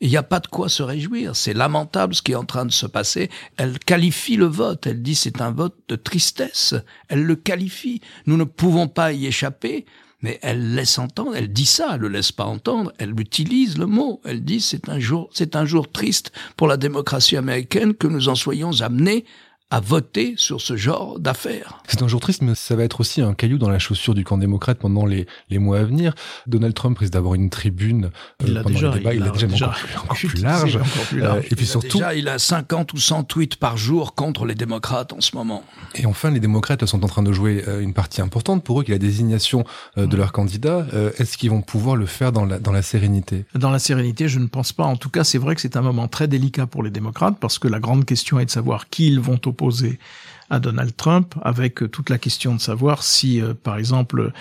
Il 0.01 0.09
n'y 0.09 0.17
a 0.17 0.23
pas 0.23 0.39
de 0.39 0.47
quoi 0.47 0.69
se 0.69 0.83
réjouir. 0.83 1.35
C'est 1.35 1.53
lamentable 1.53 2.15
ce 2.15 2.21
qui 2.21 2.33
est 2.33 2.35
en 2.35 2.45
train 2.45 2.65
de 2.65 2.71
se 2.71 2.85
passer. 2.85 3.29
Elle 3.57 3.79
qualifie 3.79 4.35
le 4.35 4.45
vote. 4.45 4.87
Elle 4.87 5.01
dit 5.01 5.15
c'est 5.15 5.39
un 5.39 5.51
vote 5.51 5.77
de 5.87 5.95
tristesse. 5.95 6.75
Elle 7.07 7.23
le 7.23 7.35
qualifie. 7.35 8.01
Nous 8.25 8.37
ne 8.37 8.43
pouvons 8.43 8.87
pas 8.87 9.13
y 9.13 9.25
échapper. 9.25 9.85
Mais 10.21 10.39
elle 10.41 10.73
laisse 10.73 10.97
entendre, 10.97 11.35
elle 11.35 11.53
dit 11.53 11.67
ça, 11.67 11.91
elle 11.93 12.01
le 12.01 12.07
laisse 12.07 12.31
pas 12.31 12.45
entendre, 12.45 12.91
elle 12.97 13.19
utilise 13.19 13.77
le 13.77 13.85
mot, 13.85 14.21
elle 14.25 14.43
dit 14.43 14.59
c'est 14.59 14.89
un 14.89 14.97
jour, 14.97 15.29
c'est 15.31 15.55
un 15.55 15.65
jour 15.65 15.91
triste 15.91 16.31
pour 16.57 16.67
la 16.67 16.77
démocratie 16.77 17.37
américaine 17.37 17.93
que 17.93 18.07
nous 18.07 18.27
en 18.27 18.33
soyons 18.33 18.81
amenés 18.81 19.25
à 19.71 19.79
voter 19.79 20.35
sur 20.37 20.61
ce 20.61 20.77
genre 20.77 21.19
d'affaires. 21.19 21.81
C'est 21.87 22.03
un 22.03 22.07
jour 22.07 22.19
triste, 22.19 22.43
mais 22.43 22.53
ça 22.53 22.75
va 22.75 22.83
être 22.83 22.99
aussi 22.99 23.21
un 23.21 23.33
caillou 23.33 23.57
dans 23.57 23.69
la 23.69 23.79
chaussure 23.79 24.13
du 24.13 24.23
camp 24.23 24.37
démocrate 24.37 24.77
pendant 24.77 25.07
les, 25.07 25.25
les 25.49 25.57
mois 25.57 25.79
à 25.79 25.83
venir. 25.83 26.13
Donald 26.45 26.75
Trump 26.75 26.99
risque 26.99 27.13
d'avoir 27.13 27.33
une 27.33 27.49
tribune 27.49 28.11
il 28.45 28.53
pendant 28.53 28.69
déjà, 28.69 28.91
les 28.91 28.99
débats, 28.99 29.13
il, 29.15 29.21
il 29.21 29.27
a 29.27 29.31
déjà, 29.31 29.47
déjà 29.47 29.73
encore, 30.03 30.17
plus, 30.17 30.35
large. 30.43 30.75
Encore 30.75 30.87
plus 31.07 31.19
large. 31.19 31.39
Euh, 31.41 31.49
et 31.49 31.55
puis 31.55 31.65
surtout, 31.65 31.97
déjà, 31.97 32.13
il 32.13 32.29
a 32.29 32.37
50 32.37 32.93
ou 32.93 32.97
100 32.97 33.23
tweets 33.23 33.55
par 33.55 33.75
jour 33.75 34.13
contre 34.13 34.45
les 34.45 34.53
démocrates 34.53 35.13
en 35.13 35.21
ce 35.21 35.35
moment. 35.35 35.63
Et 35.95 36.05
enfin, 36.05 36.29
les 36.29 36.39
démocrates 36.39 36.85
sont 36.85 37.03
en 37.03 37.07
train 37.07 37.23
de 37.23 37.31
jouer 37.31 37.65
une 37.81 37.93
partie 37.93 38.21
importante 38.21 38.63
pour 38.63 38.79
eux, 38.79 38.83
qui 38.83 38.91
est 38.91 38.95
la 38.95 38.99
désignation 38.99 39.65
de 39.97 40.15
leur 40.15 40.31
candidat. 40.31 40.85
Est-ce 41.17 41.37
qu'ils 41.37 41.49
vont 41.49 41.61
pouvoir 41.61 41.95
le 41.95 42.05
faire 42.05 42.31
dans 42.31 42.45
la, 42.45 42.59
dans 42.59 42.71
la 42.71 42.83
sérénité? 42.83 43.45
Dans 43.55 43.71
la 43.71 43.79
sérénité, 43.79 44.27
je 44.27 44.39
ne 44.39 44.47
pense 44.47 44.73
pas. 44.73 44.83
En 44.83 44.95
tout 44.95 45.09
cas, 45.09 45.23
c'est 45.23 45.39
vrai 45.39 45.55
que 45.55 45.61
c'est 45.61 45.75
un 45.75 45.81
moment 45.81 46.07
très 46.07 46.27
délicat 46.27 46.67
pour 46.67 46.83
les 46.83 46.91
démocrates 46.91 47.37
parce 47.39 47.57
que 47.57 47.67
la 47.67 47.79
grande 47.79 48.05
question 48.05 48.39
est 48.39 48.45
de 48.45 48.51
savoir 48.51 48.89
qui 48.89 49.07
ils 49.07 49.19
vont 49.19 49.39
opposer 49.45 49.54
à 50.49 50.59
Donald 50.59 50.95
Trump, 50.95 51.35
avec 51.41 51.91
toute 51.91 52.09
la 52.09 52.17
question 52.17 52.55
de 52.55 52.61
savoir 52.61 53.03
si, 53.03 53.41
euh, 53.41 53.53
par 53.53 53.77
exemple, 53.77 54.31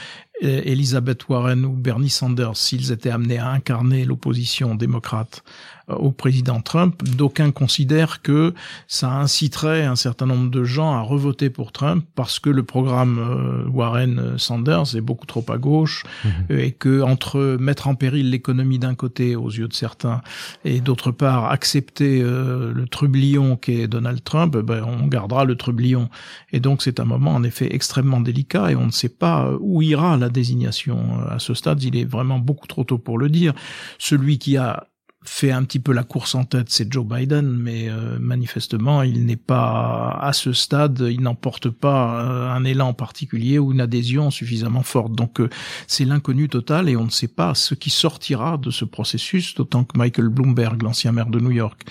Elizabeth 0.41 1.29
Warren 1.29 1.65
ou 1.65 1.73
Bernie 1.73 2.11
Sanders, 2.11 2.57
s'ils 2.57 2.91
étaient 2.91 3.11
amenés 3.11 3.39
à 3.39 3.51
incarner 3.51 4.05
l'opposition 4.05 4.75
démocrate 4.75 5.45
euh, 5.84 5.84
au 5.89 6.13
président 6.13 6.61
Trump, 6.61 7.03
d'aucuns 7.05 7.51
considèrent 7.51 8.23
que 8.23 8.55
ça 8.89 9.13
inciterait 9.13 9.85
un 9.85 9.97
certain 9.97 10.27
nombre 10.27 10.51
de 10.51 10.65
gens 10.65 10.95
à 10.95 11.01
revoter 11.01 11.51
pour 11.51 11.73
Trump 11.73 12.05
parce 12.15 12.39
que 12.39 12.49
le 12.49 12.63
programme 12.63 13.19
euh, 13.19 13.69
Warren-Sanders 13.69 14.97
est 14.97 15.03
beaucoup 15.03 15.27
trop 15.27 15.45
à 15.49 15.59
gauche 15.59 16.05
mmh. 16.25 16.29
et 16.51 16.73
que 16.73 17.03
entre 17.03 17.57
mettre 17.61 17.89
en 17.89 17.95
péril 17.95 18.31
l'économie 18.31 18.79
d'un 18.79 18.95
côté 18.95 19.37
aux 19.37 19.51
yeux 19.51 19.69
de 19.69 19.75
certains 19.75 20.23
et 20.65 20.81
d'autre 20.81 21.11
part 21.11 21.51
accepter 21.51 22.23
euh, 22.23 22.73
le 22.73 22.87
trublion 22.87 23.57
qu'est 23.57 23.87
Donald 23.87 24.25
Trump, 24.25 24.57
ben, 24.57 24.85
on 24.85 25.07
gardera 25.07 25.45
le 25.45 25.57
trublion. 25.57 26.09
Et 26.53 26.61
donc 26.61 26.83
c'est 26.83 26.99
un 26.99 27.05
moment 27.05 27.35
en 27.35 27.43
effet 27.43 27.75
extrêmement 27.75 28.21
délicat 28.21 28.71
et 28.71 28.77
on 28.77 28.87
ne 28.87 28.91
sait 28.91 29.09
pas 29.09 29.51
où 29.61 29.83
ira 29.83 30.17
la 30.17 30.31
désignation 30.31 31.21
à 31.29 31.39
ce 31.39 31.53
stade. 31.53 31.83
Il 31.83 31.97
est 31.97 32.05
vraiment 32.05 32.39
beaucoup 32.39 32.67
trop 32.67 32.85
tôt 32.85 32.99
pour 32.99 33.19
le 33.19 33.29
dire. 33.29 33.53
Celui 33.99 34.39
qui 34.39 34.57
a 34.57 34.89
fait 35.25 35.51
un 35.51 35.65
petit 35.65 35.79
peu 35.79 35.93
la 35.93 36.03
course 36.03 36.35
en 36.35 36.45
tête, 36.45 36.67
c'est 36.69 36.93
Joe 36.93 37.05
Biden, 37.05 37.49
mais 37.49 37.89
euh, 37.89 38.19
manifestement, 38.21 39.03
il 39.03 39.25
n'est 39.25 39.37
pas 39.37 40.19
à 40.21 40.33
ce 40.33 40.53
stade, 40.53 41.05
il 41.11 41.23
n'emporte 41.23 41.71
pas 41.71 42.23
euh, 42.23 42.51
un 42.51 42.65
élan 42.65 42.93
particulier 42.93 43.59
ou 43.59 43.73
une 43.73 43.81
adhésion 43.81 44.31
suffisamment 44.31 44.83
forte. 44.83 45.13
Donc 45.13 45.41
euh, 45.41 45.49
c'est 45.87 46.05
l'inconnu 46.05 46.49
total 46.49 46.89
et 46.89 46.97
on 46.97 47.05
ne 47.05 47.11
sait 47.11 47.29
pas 47.29 47.55
ce 47.55 47.75
qui 47.75 47.91
sortira 47.91 48.59
de 48.59 48.71
ce 48.71 48.85
processus, 48.85 49.55
d'autant 49.55 49.85
que 49.85 49.97
Michael 49.97 50.29
Bloomberg, 50.29 50.83
l'ancien 50.83 51.13
maire 51.13 51.31
de 51.31 51.41
New 51.41 51.53
York, 51.53 51.83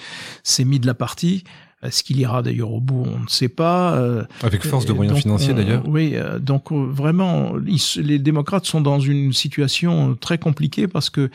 s'est 0.43 0.65
mis 0.65 0.79
de 0.79 0.85
la 0.85 0.93
partie. 0.93 1.43
Est-ce 1.81 2.03
qu'il 2.03 2.19
ira 2.19 2.43
d'ailleurs 2.43 2.71
au 2.71 2.79
bout 2.79 3.03
On 3.05 3.19
ne 3.19 3.27
sait 3.27 3.49
pas. 3.49 4.01
Avec 4.41 4.63
force 4.63 4.85
de 4.85 4.93
moyens 4.93 5.19
financiers 5.19 5.53
d'ailleurs. 5.53 5.83
Oui, 5.85 6.15
donc 6.39 6.71
vraiment, 6.71 7.55
les 7.97 8.19
démocrates 8.19 8.65
sont 8.65 8.79
dans 8.79 9.01
une 9.01 9.33
situation 9.33 10.15
très 10.15 10.37
compliquée 10.37 10.87
parce 10.87 11.09
que 11.09 11.29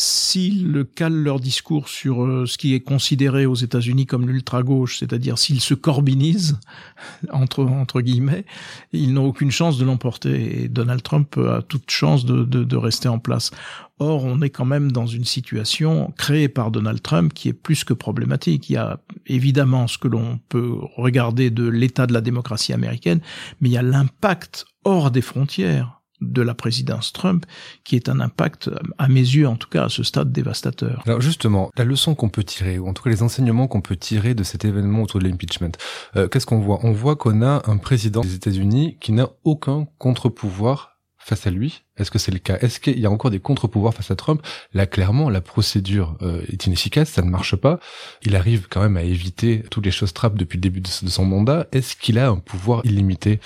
s'ils 0.00 0.86
calent 0.94 1.24
leur 1.24 1.40
discours 1.40 1.88
sur 1.88 2.24
euh, 2.24 2.46
ce 2.46 2.56
qui 2.56 2.72
est 2.74 2.80
considéré 2.80 3.46
aux 3.46 3.56
États-Unis 3.56 4.06
comme 4.06 4.28
l'ultra-gauche, 4.28 4.98
c'est-à-dire 4.98 5.38
s'ils 5.38 5.60
se 5.60 5.74
corbinisent, 5.74 6.60
entre, 7.32 8.00
guillemets, 8.00 8.44
ils 8.92 9.12
n'ont 9.12 9.26
aucune 9.26 9.50
chance 9.50 9.76
de 9.76 9.84
l'emporter. 9.84 10.62
Et 10.62 10.68
Donald 10.68 11.02
Trump 11.02 11.36
a 11.38 11.62
toute 11.62 11.90
chance 11.90 12.24
de 12.24 12.76
rester 12.76 13.08
en 13.08 13.18
place. 13.18 13.50
Or, 14.00 14.24
on 14.24 14.40
est 14.42 14.50
quand 14.50 14.64
même 14.64 14.92
dans 14.92 15.06
une 15.06 15.24
situation 15.24 16.12
créée 16.16 16.48
par 16.48 16.70
Donald 16.70 17.02
Trump 17.02 17.34
qui 17.34 17.48
est 17.48 17.52
plus 17.52 17.82
que 17.82 17.92
problématique. 17.92 18.70
Il 18.70 18.74
y 18.74 18.76
a 18.76 19.00
évidemment 19.26 19.88
ce 19.88 19.98
que 19.98 20.06
l'on 20.06 20.38
peut 20.48 20.76
regarder 20.96 21.50
de 21.50 21.68
l'état 21.68 22.06
de 22.06 22.12
la 22.12 22.20
démocratie 22.20 22.72
américaine, 22.72 23.20
mais 23.60 23.70
il 23.70 23.72
y 23.72 23.78
a 23.78 23.82
l'impact 23.82 24.66
hors 24.84 25.10
des 25.10 25.22
frontières 25.22 25.97
de 26.20 26.42
la 26.42 26.54
présidence 26.54 27.12
Trump, 27.12 27.46
qui 27.84 27.96
est 27.96 28.08
un 28.08 28.20
impact, 28.20 28.70
à 28.98 29.08
mes 29.08 29.20
yeux 29.20 29.46
en 29.46 29.56
tout 29.56 29.68
cas, 29.68 29.84
à 29.84 29.88
ce 29.88 30.02
stade 30.02 30.32
dévastateur. 30.32 31.02
Alors 31.06 31.20
justement, 31.20 31.70
la 31.76 31.84
leçon 31.84 32.14
qu'on 32.14 32.28
peut 32.28 32.44
tirer, 32.44 32.78
ou 32.78 32.88
en 32.88 32.94
tout 32.94 33.02
cas 33.02 33.10
les 33.10 33.22
enseignements 33.22 33.68
qu'on 33.68 33.80
peut 33.80 33.96
tirer 33.96 34.34
de 34.34 34.42
cet 34.42 34.64
événement 34.64 35.02
autour 35.02 35.20
de 35.20 35.28
l'impeachment, 35.28 35.72
euh, 36.16 36.28
qu'est-ce 36.28 36.46
qu'on 36.46 36.60
voit? 36.60 36.80
On 36.82 36.92
voit 36.92 37.16
qu'on 37.16 37.42
a 37.42 37.62
un 37.66 37.76
président 37.76 38.20
des 38.20 38.34
États-Unis 38.34 38.96
qui 39.00 39.12
n'a 39.12 39.28
aucun 39.44 39.86
contre-pouvoir 39.98 40.98
face 41.18 41.46
à 41.46 41.50
lui 41.50 41.84
Est-ce 41.98 42.10
que 42.10 42.18
c'est 42.18 42.32
le 42.32 42.38
cas? 42.38 42.58
Est-ce 42.60 42.80
qu'il 42.80 42.98
y 42.98 43.06
a 43.06 43.10
encore 43.10 43.30
des 43.30 43.40
contre-pouvoirs 43.40 43.94
face 43.94 44.10
à 44.10 44.16
Trump? 44.16 44.42
Là, 44.74 44.86
clairement, 44.86 45.30
la 45.30 45.40
procédure 45.40 46.16
euh, 46.22 46.42
est 46.52 46.66
inefficace, 46.66 47.10
ça 47.10 47.22
ne 47.22 47.30
marche 47.30 47.56
pas. 47.56 47.80
Il 48.22 48.36
arrive 48.36 48.68
quand 48.68 48.80
même 48.80 48.96
à 48.96 49.02
éviter 49.02 49.62
toutes 49.70 49.84
les 49.84 49.90
choses 49.90 50.12
trappes 50.12 50.36
depuis 50.36 50.56
le 50.56 50.62
début 50.62 50.80
de 50.80 50.86
son 50.86 51.24
mandat. 51.24 51.66
Est-ce 51.72 51.96
qu'il 51.96 52.18
a 52.18 52.28
un 52.28 52.36
pouvoir 52.36 52.84
illimité, 52.84 53.40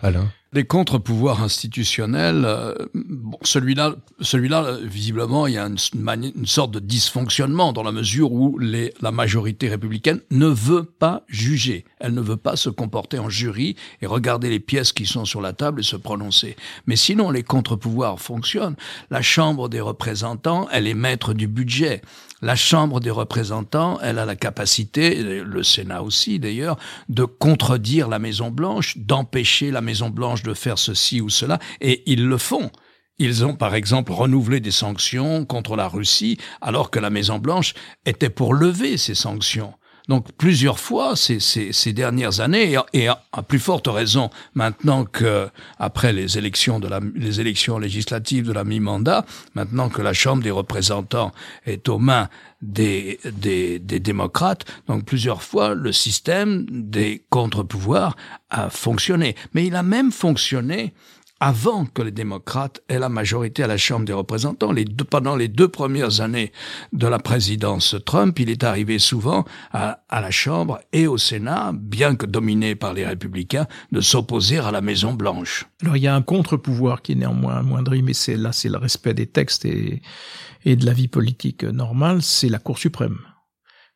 Alain? 0.00 0.30
Les 0.52 0.64
contre-pouvoirs 0.64 1.44
institutionnels, 1.44 2.42
euh, 2.44 2.74
bon, 2.92 3.38
celui-là, 3.42 3.94
celui-là, 4.20 4.78
visiblement, 4.82 5.46
il 5.46 5.54
y 5.54 5.58
a 5.58 5.64
une, 5.64 6.46
sorte 6.46 6.72
de 6.72 6.80
dysfonctionnement 6.80 7.72
dans 7.72 7.84
la 7.84 7.92
mesure 7.92 8.32
où 8.32 8.58
la 8.58 9.12
majorité 9.12 9.68
républicaine 9.68 10.20
ne 10.32 10.48
veut 10.48 10.82
pas 10.82 11.22
juger. 11.28 11.84
Elle 12.00 12.14
ne 12.14 12.20
veut 12.20 12.36
pas 12.36 12.56
se 12.56 12.68
comporter 12.68 13.20
en 13.20 13.28
jury 13.28 13.76
et 14.02 14.06
regarder 14.06 14.50
les 14.50 14.58
pièces 14.58 14.92
qui 14.92 15.06
sont 15.06 15.24
sur 15.24 15.40
la 15.40 15.52
table 15.52 15.80
et 15.80 15.84
se 15.84 15.94
prononcer. 15.94 16.56
Mais 16.86 16.96
sinon, 16.96 17.30
les 17.30 17.44
contre-pouvoirs 17.44 17.89
fonctionnent. 18.18 18.76
La 19.10 19.22
Chambre 19.22 19.68
des 19.68 19.80
représentants, 19.80 20.68
elle 20.72 20.86
est 20.86 20.94
maître 20.94 21.34
du 21.34 21.46
budget. 21.46 22.02
La 22.42 22.56
Chambre 22.56 23.00
des 23.00 23.10
représentants, 23.10 23.98
elle 24.00 24.18
a 24.18 24.24
la 24.24 24.36
capacité, 24.36 25.42
le 25.42 25.62
Sénat 25.62 26.02
aussi 26.02 26.38
d'ailleurs, 26.38 26.78
de 27.08 27.24
contredire 27.24 28.08
la 28.08 28.18
Maison 28.18 28.50
Blanche, 28.50 28.96
d'empêcher 28.96 29.70
la 29.70 29.82
Maison 29.82 30.08
Blanche 30.08 30.42
de 30.42 30.54
faire 30.54 30.78
ceci 30.78 31.20
ou 31.20 31.28
cela, 31.28 31.58
et 31.80 32.02
ils 32.10 32.26
le 32.26 32.38
font. 32.38 32.70
Ils 33.18 33.44
ont 33.44 33.54
par 33.54 33.74
exemple 33.74 34.12
renouvelé 34.12 34.60
des 34.60 34.70
sanctions 34.70 35.44
contre 35.44 35.76
la 35.76 35.88
Russie 35.88 36.38
alors 36.62 36.90
que 36.90 36.98
la 36.98 37.10
Maison 37.10 37.38
Blanche 37.38 37.74
était 38.06 38.30
pour 38.30 38.54
lever 38.54 38.96
ces 38.96 39.14
sanctions. 39.14 39.74
Donc 40.10 40.32
plusieurs 40.32 40.80
fois 40.80 41.14
ces, 41.14 41.92
dernières 41.92 42.40
années, 42.40 42.76
et, 42.92 43.06
à, 43.06 43.42
plus 43.46 43.60
forte 43.60 43.86
raison 43.86 44.28
maintenant 44.54 45.04
que 45.04 45.48
après 45.78 46.12
les 46.12 46.36
élections 46.36 46.80
de 46.80 46.88
la, 46.88 46.98
les 47.14 47.38
législatives 47.78 48.44
de 48.44 48.52
la 48.52 48.64
mi-mandat, 48.64 49.24
maintenant 49.54 49.88
que 49.88 50.02
la 50.02 50.12
Chambre 50.12 50.42
des 50.42 50.50
représentants 50.50 51.30
est 51.64 51.88
aux 51.88 52.00
mains 52.00 52.28
des, 52.60 53.20
des, 53.24 53.78
des 53.78 54.00
démocrates, 54.00 54.64
donc 54.88 55.04
plusieurs 55.04 55.44
fois 55.44 55.74
le 55.74 55.92
système 55.92 56.66
des 56.68 57.24
contre-pouvoirs 57.30 58.16
a 58.50 58.68
fonctionné. 58.68 59.36
Mais 59.54 59.64
il 59.64 59.76
a 59.76 59.84
même 59.84 60.10
fonctionné 60.10 60.92
avant 61.40 61.86
que 61.86 62.02
les 62.02 62.10
démocrates 62.10 62.82
aient 62.88 62.98
la 62.98 63.08
majorité 63.08 63.62
à 63.62 63.66
la 63.66 63.78
Chambre 63.78 64.04
des 64.04 64.12
représentants. 64.12 64.74
Pendant 65.08 65.36
les 65.36 65.48
deux 65.48 65.68
premières 65.68 66.20
années 66.20 66.52
de 66.92 67.06
la 67.06 67.18
présidence 67.18 67.96
Trump, 68.04 68.38
il 68.38 68.50
est 68.50 68.62
arrivé 68.62 68.98
souvent 68.98 69.44
à, 69.72 70.02
la 70.10 70.30
Chambre 70.30 70.80
et 70.92 71.06
au 71.06 71.16
Sénat, 71.16 71.72
bien 71.74 72.14
que 72.14 72.26
dominé 72.26 72.74
par 72.74 72.92
les 72.92 73.06
républicains, 73.06 73.66
de 73.90 74.00
s'opposer 74.00 74.58
à 74.58 74.70
la 74.70 74.82
Maison 74.82 75.14
Blanche. 75.14 75.66
Alors 75.82 75.96
il 75.96 76.02
y 76.02 76.08
a 76.08 76.14
un 76.14 76.22
contre-pouvoir 76.22 77.00
qui 77.00 77.12
est 77.12 77.16
néanmoins 77.16 77.56
amoindri, 77.56 78.02
mais 78.02 78.12
c'est 78.12 78.36
là 78.36 78.52
c'est 78.52 78.68
le 78.68 78.78
respect 78.78 79.14
des 79.14 79.26
textes 79.26 79.64
et 79.64 80.76
de 80.76 80.86
la 80.86 80.92
vie 80.92 81.08
politique 81.08 81.64
normale, 81.64 82.20
c'est 82.22 82.50
la 82.50 82.58
Cour 82.58 82.78
suprême 82.78 83.18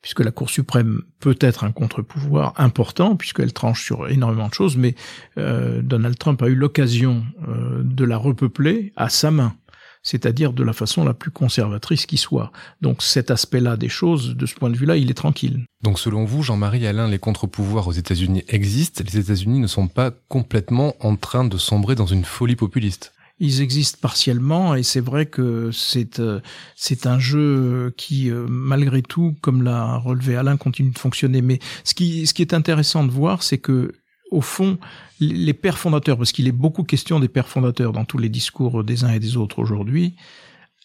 puisque 0.04 0.20
la 0.20 0.30
Cour 0.30 0.50
suprême 0.50 1.00
peut 1.18 1.38
être 1.40 1.64
un 1.64 1.72
contre-pouvoir 1.72 2.52
important, 2.58 3.16
puisqu'elle 3.16 3.54
tranche 3.54 3.82
sur 3.82 4.06
énormément 4.06 4.48
de 4.48 4.52
choses, 4.52 4.76
mais 4.76 4.96
euh, 5.38 5.80
Donald 5.80 6.18
Trump 6.18 6.42
a 6.42 6.48
eu 6.48 6.54
l'occasion 6.54 7.24
euh, 7.48 7.80
de 7.82 8.04
la 8.04 8.18
repeupler 8.18 8.92
à 8.96 9.08
sa 9.08 9.30
main, 9.30 9.56
c'est-à-dire 10.02 10.52
de 10.52 10.62
la 10.62 10.74
façon 10.74 11.04
la 11.04 11.14
plus 11.14 11.30
conservatrice 11.30 12.04
qui 12.04 12.18
soit. 12.18 12.52
Donc 12.82 13.02
cet 13.02 13.30
aspect-là 13.30 13.78
des 13.78 13.88
choses, 13.88 14.36
de 14.36 14.44
ce 14.44 14.54
point 14.54 14.68
de 14.68 14.76
vue-là, 14.76 14.98
il 14.98 15.10
est 15.10 15.14
tranquille. 15.14 15.64
Donc 15.82 15.98
selon 15.98 16.26
vous, 16.26 16.42
Jean-Marie 16.42 16.86
Alain, 16.86 17.08
les 17.08 17.18
contre-pouvoirs 17.18 17.88
aux 17.88 17.92
États-Unis 17.92 18.44
existent, 18.48 19.02
les 19.06 19.18
États-Unis 19.18 19.58
ne 19.58 19.66
sont 19.66 19.88
pas 19.88 20.10
complètement 20.28 20.96
en 21.00 21.16
train 21.16 21.46
de 21.46 21.56
sombrer 21.56 21.94
dans 21.94 22.04
une 22.04 22.26
folie 22.26 22.56
populiste? 22.56 23.14
Ils 23.40 23.60
existent 23.62 23.98
partiellement 24.00 24.74
et 24.74 24.82
c'est 24.82 25.00
vrai 25.00 25.26
que 25.26 25.70
c'est 25.72 26.20
euh, 26.20 26.40
c'est 26.76 27.06
un 27.06 27.18
jeu 27.18 27.92
qui 27.96 28.30
euh, 28.30 28.46
malgré 28.48 29.02
tout 29.02 29.34
comme 29.40 29.62
l'a 29.62 29.96
relevé 29.96 30.36
Alain 30.36 30.56
continue 30.56 30.90
de 30.90 30.98
fonctionner. 30.98 31.42
Mais 31.42 31.58
ce 31.82 31.94
qui 31.94 32.26
ce 32.26 32.34
qui 32.34 32.42
est 32.42 32.54
intéressant 32.54 33.04
de 33.04 33.10
voir 33.10 33.42
c'est 33.42 33.58
que 33.58 33.92
au 34.30 34.40
fond 34.40 34.78
les 35.20 35.52
pères 35.52 35.78
fondateurs 35.78 36.16
parce 36.16 36.32
qu'il 36.32 36.46
est 36.46 36.52
beaucoup 36.52 36.84
question 36.84 37.18
des 37.18 37.28
pères 37.28 37.48
fondateurs 37.48 37.92
dans 37.92 38.04
tous 38.04 38.18
les 38.18 38.28
discours 38.28 38.84
des 38.84 39.04
uns 39.04 39.12
et 39.12 39.20
des 39.20 39.36
autres 39.36 39.58
aujourd'hui 39.58 40.14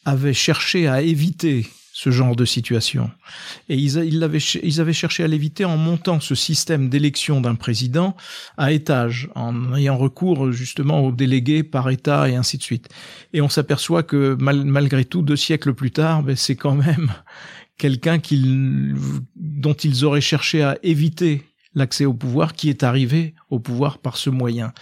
avaient 0.05 0.33
cherché 0.33 0.87
à 0.87 1.01
éviter 1.01 1.67
ce 1.93 2.11
genre 2.11 2.35
de 2.35 2.45
situation. 2.45 3.09
Et 3.67 3.75
ils, 3.75 4.23
avaient 4.23 4.93
cherché 4.93 5.23
à 5.23 5.27
l'éviter 5.27 5.65
en 5.65 5.77
montant 5.77 6.19
ce 6.19 6.35
système 6.35 6.89
d'élection 6.89 7.41
d'un 7.41 7.55
président 7.55 8.15
à 8.57 8.71
étage, 8.71 9.29
en 9.35 9.75
ayant 9.75 9.97
recours 9.97 10.51
justement 10.51 11.05
aux 11.05 11.11
délégués 11.11 11.63
par 11.63 11.89
État 11.89 12.29
et 12.29 12.35
ainsi 12.35 12.57
de 12.57 12.63
suite. 12.63 12.89
Et 13.33 13.41
on 13.41 13.49
s'aperçoit 13.49 14.03
que 14.03 14.37
malgré 14.39 15.03
tout, 15.05 15.21
deux 15.21 15.35
siècles 15.35 15.73
plus 15.73 15.91
tard, 15.91 16.23
ben, 16.23 16.35
c'est 16.35 16.55
quand 16.55 16.75
même 16.75 17.11
quelqu'un 17.77 18.19
dont 19.35 19.73
ils 19.73 20.05
auraient 20.05 20.21
cherché 20.21 20.61
à 20.63 20.77
éviter 20.83 21.43
l'accès 21.79 22.05
au 22.05 22.13
pouvoir, 22.13 22.53
qui 22.53 22.69
est 22.69 22.83
arrivé 22.83 23.33
au 23.49 23.59
pouvoir 23.59 23.97
par 23.97 24.17
ce 24.17 24.29
moyen. 24.29 24.73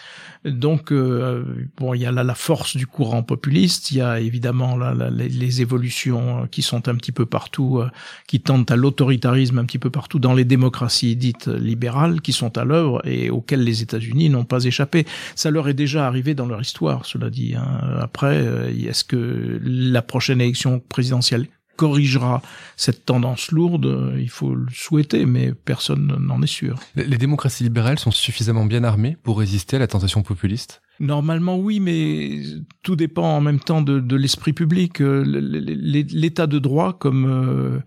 Donc, 0.43 0.91
euh, 0.91 1.43
bon, 1.77 1.93
il 1.93 2.01
y 2.01 2.05
a 2.05 2.11
là 2.11 2.23
la 2.23 2.35
force 2.35 2.75
du 2.75 2.85
courant 2.85 3.23
populiste, 3.23 3.91
il 3.91 3.97
y 3.97 4.01
a 4.01 4.19
évidemment 4.19 4.77
là, 4.77 4.93
les, 5.09 5.61
évolutions 5.61 6.47
qui 6.51 6.61
sont 6.61 6.87
un 6.87 6.95
petit 6.95 7.11
peu 7.11 7.25
partout, 7.25 7.79
euh, 7.79 7.89
qui 8.27 8.39
tendent 8.39 8.69
à 8.69 8.75
l'autoritarisme 8.75 9.57
un 9.59 9.65
petit 9.65 9.79
peu 9.79 9.89
partout 9.89 10.19
dans 10.19 10.33
les 10.33 10.45
démocraties 10.45 11.15
dites 11.15 11.47
libérales, 11.47 12.21
qui 12.21 12.33
sont 12.33 12.57
à 12.57 12.65
l'œuvre 12.65 13.01
et 13.05 13.29
auxquelles 13.29 13.63
les 13.63 13.81
États-Unis 13.81 14.29
n'ont 14.29 14.45
pas 14.45 14.63
échappé. 14.65 15.05
Ça 15.35 15.51
leur 15.51 15.67
est 15.69 15.73
déjà 15.73 16.05
arrivé 16.07 16.33
dans 16.33 16.45
leur 16.45 16.61
histoire, 16.61 17.05
cela 17.05 17.29
dit. 17.29 17.55
Hein. 17.55 17.97
Après, 17.99 18.37
euh, 18.37 18.69
est-ce 18.69 19.03
que 19.03 19.59
la 19.63 20.01
prochaine 20.01 20.41
élection 20.41 20.79
présidentielle 20.79 21.47
corrigera 21.77 22.41
cette 22.75 23.05
tendance 23.05 23.51
lourde, 23.51 24.13
il 24.19 24.29
faut 24.29 24.53
le 24.53 24.67
souhaiter, 24.73 25.25
mais 25.25 25.53
personne 25.53 26.17
n'en 26.19 26.41
est 26.41 26.47
sûr. 26.47 26.79
Les 26.95 27.17
démocraties 27.17 27.63
libérales 27.63 27.99
sont 27.99 28.11
suffisamment 28.11 28.65
bien 28.65 28.83
armées 28.83 29.15
pour 29.23 29.39
résister 29.39 29.77
à 29.77 29.79
la 29.79 29.87
tentation 29.87 30.23
populiste? 30.23 30.81
Normalement 30.99 31.57
oui, 31.57 31.79
mais 31.79 32.41
tout 32.83 32.95
dépend 32.95 33.37
en 33.37 33.41
même 33.41 33.59
temps 33.59 33.81
de, 33.81 34.15
l'esprit 34.15 34.53
public. 34.53 35.01
Euh, 35.01 35.23
l'état 35.23 36.47
de 36.47 36.59
droit, 36.59 36.97
comme 36.97 37.25
euh, 37.25 37.79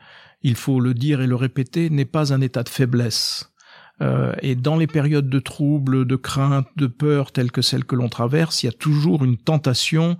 il 0.43 0.55
faut 0.55 0.81
le 0.81 0.95
dire 0.95 1.21
et 1.21 1.27
le 1.27 1.35
répéter, 1.35 1.91
n'est 1.91 2.05
pas 2.05 2.33
un 2.33 2.41
état 2.41 2.63
de 2.63 2.69
faiblesse. 2.69 3.53
Euh, 4.03 4.33
et 4.43 4.55
dans 4.55 4.77
les 4.77 4.87
périodes 4.87 5.29
de 5.29 5.39
troubles, 5.39 6.07
de 6.07 6.17
crainte, 6.17 6.67
de 6.77 6.87
peur 6.87 7.33
telles 7.33 7.53
que 7.53 7.63
celles 7.63 7.85
que 7.85 7.97
l'on 7.97 8.09
traverse, 8.09 8.63
il 8.63 8.67
y 8.67 8.69
a 8.69 8.73
toujours 8.73 9.25
une 9.25 9.37
tentation 9.37 10.17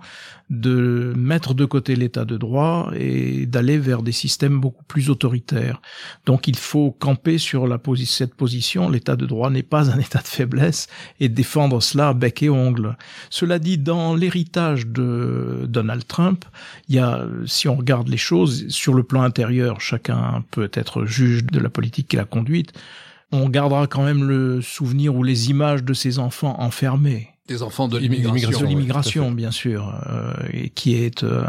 de 0.51 1.13
mettre 1.15 1.53
de 1.53 1.63
côté 1.63 1.95
l'état 1.95 2.25
de 2.25 2.35
droit 2.35 2.91
et 2.93 3.45
d'aller 3.45 3.77
vers 3.77 4.03
des 4.03 4.11
systèmes 4.11 4.59
beaucoup 4.59 4.83
plus 4.83 5.09
autoritaires. 5.09 5.81
Donc 6.25 6.47
il 6.47 6.57
faut 6.57 6.91
camper 6.91 7.37
sur 7.37 7.67
la 7.67 7.79
cette 8.05 8.35
position. 8.35 8.89
L'état 8.89 9.15
de 9.15 9.25
droit 9.25 9.49
n'est 9.49 9.63
pas 9.63 9.89
un 9.89 9.99
état 9.99 10.19
de 10.19 10.27
faiblesse 10.27 10.87
et 11.19 11.29
défendre 11.29 11.81
cela 11.81 12.13
bec 12.13 12.43
et 12.43 12.49
ongle. 12.49 12.97
Cela 13.29 13.59
dit, 13.59 13.77
dans 13.77 14.13
l'héritage 14.13 14.87
de 14.87 15.65
Donald 15.67 16.05
Trump, 16.05 16.45
il 16.89 16.95
y 16.95 16.99
a, 16.99 17.25
si 17.45 17.67
on 17.67 17.75
regarde 17.75 18.09
les 18.09 18.17
choses 18.17 18.67
sur 18.67 18.93
le 18.93 19.03
plan 19.03 19.21
intérieur, 19.21 19.79
chacun 19.79 20.43
peut 20.51 20.69
être 20.73 21.05
juge 21.05 21.45
de 21.45 21.59
la 21.59 21.69
politique 21.69 22.09
qu'il 22.09 22.19
a 22.19 22.25
conduite 22.25 22.73
on 23.31 23.49
gardera 23.49 23.87
quand 23.87 24.03
même 24.03 24.23
le 24.23 24.61
souvenir 24.61 25.15
ou 25.15 25.23
les 25.23 25.49
images 25.49 25.83
de 25.83 25.93
ces 25.93 26.19
enfants 26.19 26.55
enfermés. 26.59 27.29
Des 27.47 27.63
enfants 27.63 27.87
de 27.87 27.97
l'immigration. 27.97 28.61
De 28.61 28.65
l'immigration, 28.65 29.31
bien 29.31 29.51
sûr, 29.51 29.93
euh, 30.07 30.33
et 30.51 30.69
qui 30.69 30.95
est 30.95 31.23
euh, 31.23 31.43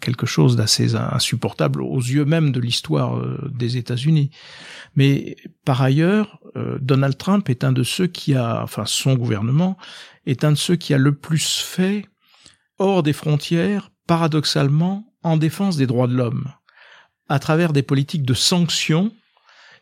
quelque 0.00 0.26
chose 0.26 0.56
d'assez 0.56 0.94
insupportable 0.96 1.82
aux 1.82 2.00
yeux 2.00 2.24
même 2.24 2.52
de 2.52 2.60
l'histoire 2.60 3.16
euh, 3.16 3.38
des 3.54 3.76
États-Unis. 3.76 4.30
Mais 4.96 5.36
par 5.64 5.82
ailleurs, 5.82 6.40
Donald 6.80 7.18
Trump 7.18 7.50
est 7.50 7.64
un 7.64 7.72
de 7.72 7.82
ceux 7.82 8.06
qui 8.06 8.34
a, 8.34 8.62
enfin 8.62 8.84
son 8.86 9.14
gouvernement, 9.14 9.76
est 10.24 10.42
un 10.42 10.52
de 10.52 10.56
ceux 10.56 10.76
qui 10.76 10.94
a 10.94 10.98
le 10.98 11.14
plus 11.14 11.60
fait 11.60 12.06
hors 12.78 13.02
des 13.02 13.12
frontières, 13.12 13.90
paradoxalement, 14.06 15.12
en 15.22 15.36
défense 15.36 15.76
des 15.76 15.86
droits 15.86 16.06
de 16.06 16.14
l'homme, 16.14 16.48
à 17.28 17.38
travers 17.38 17.72
des 17.72 17.82
politiques 17.82 18.24
de 18.24 18.34
sanctions 18.34 19.12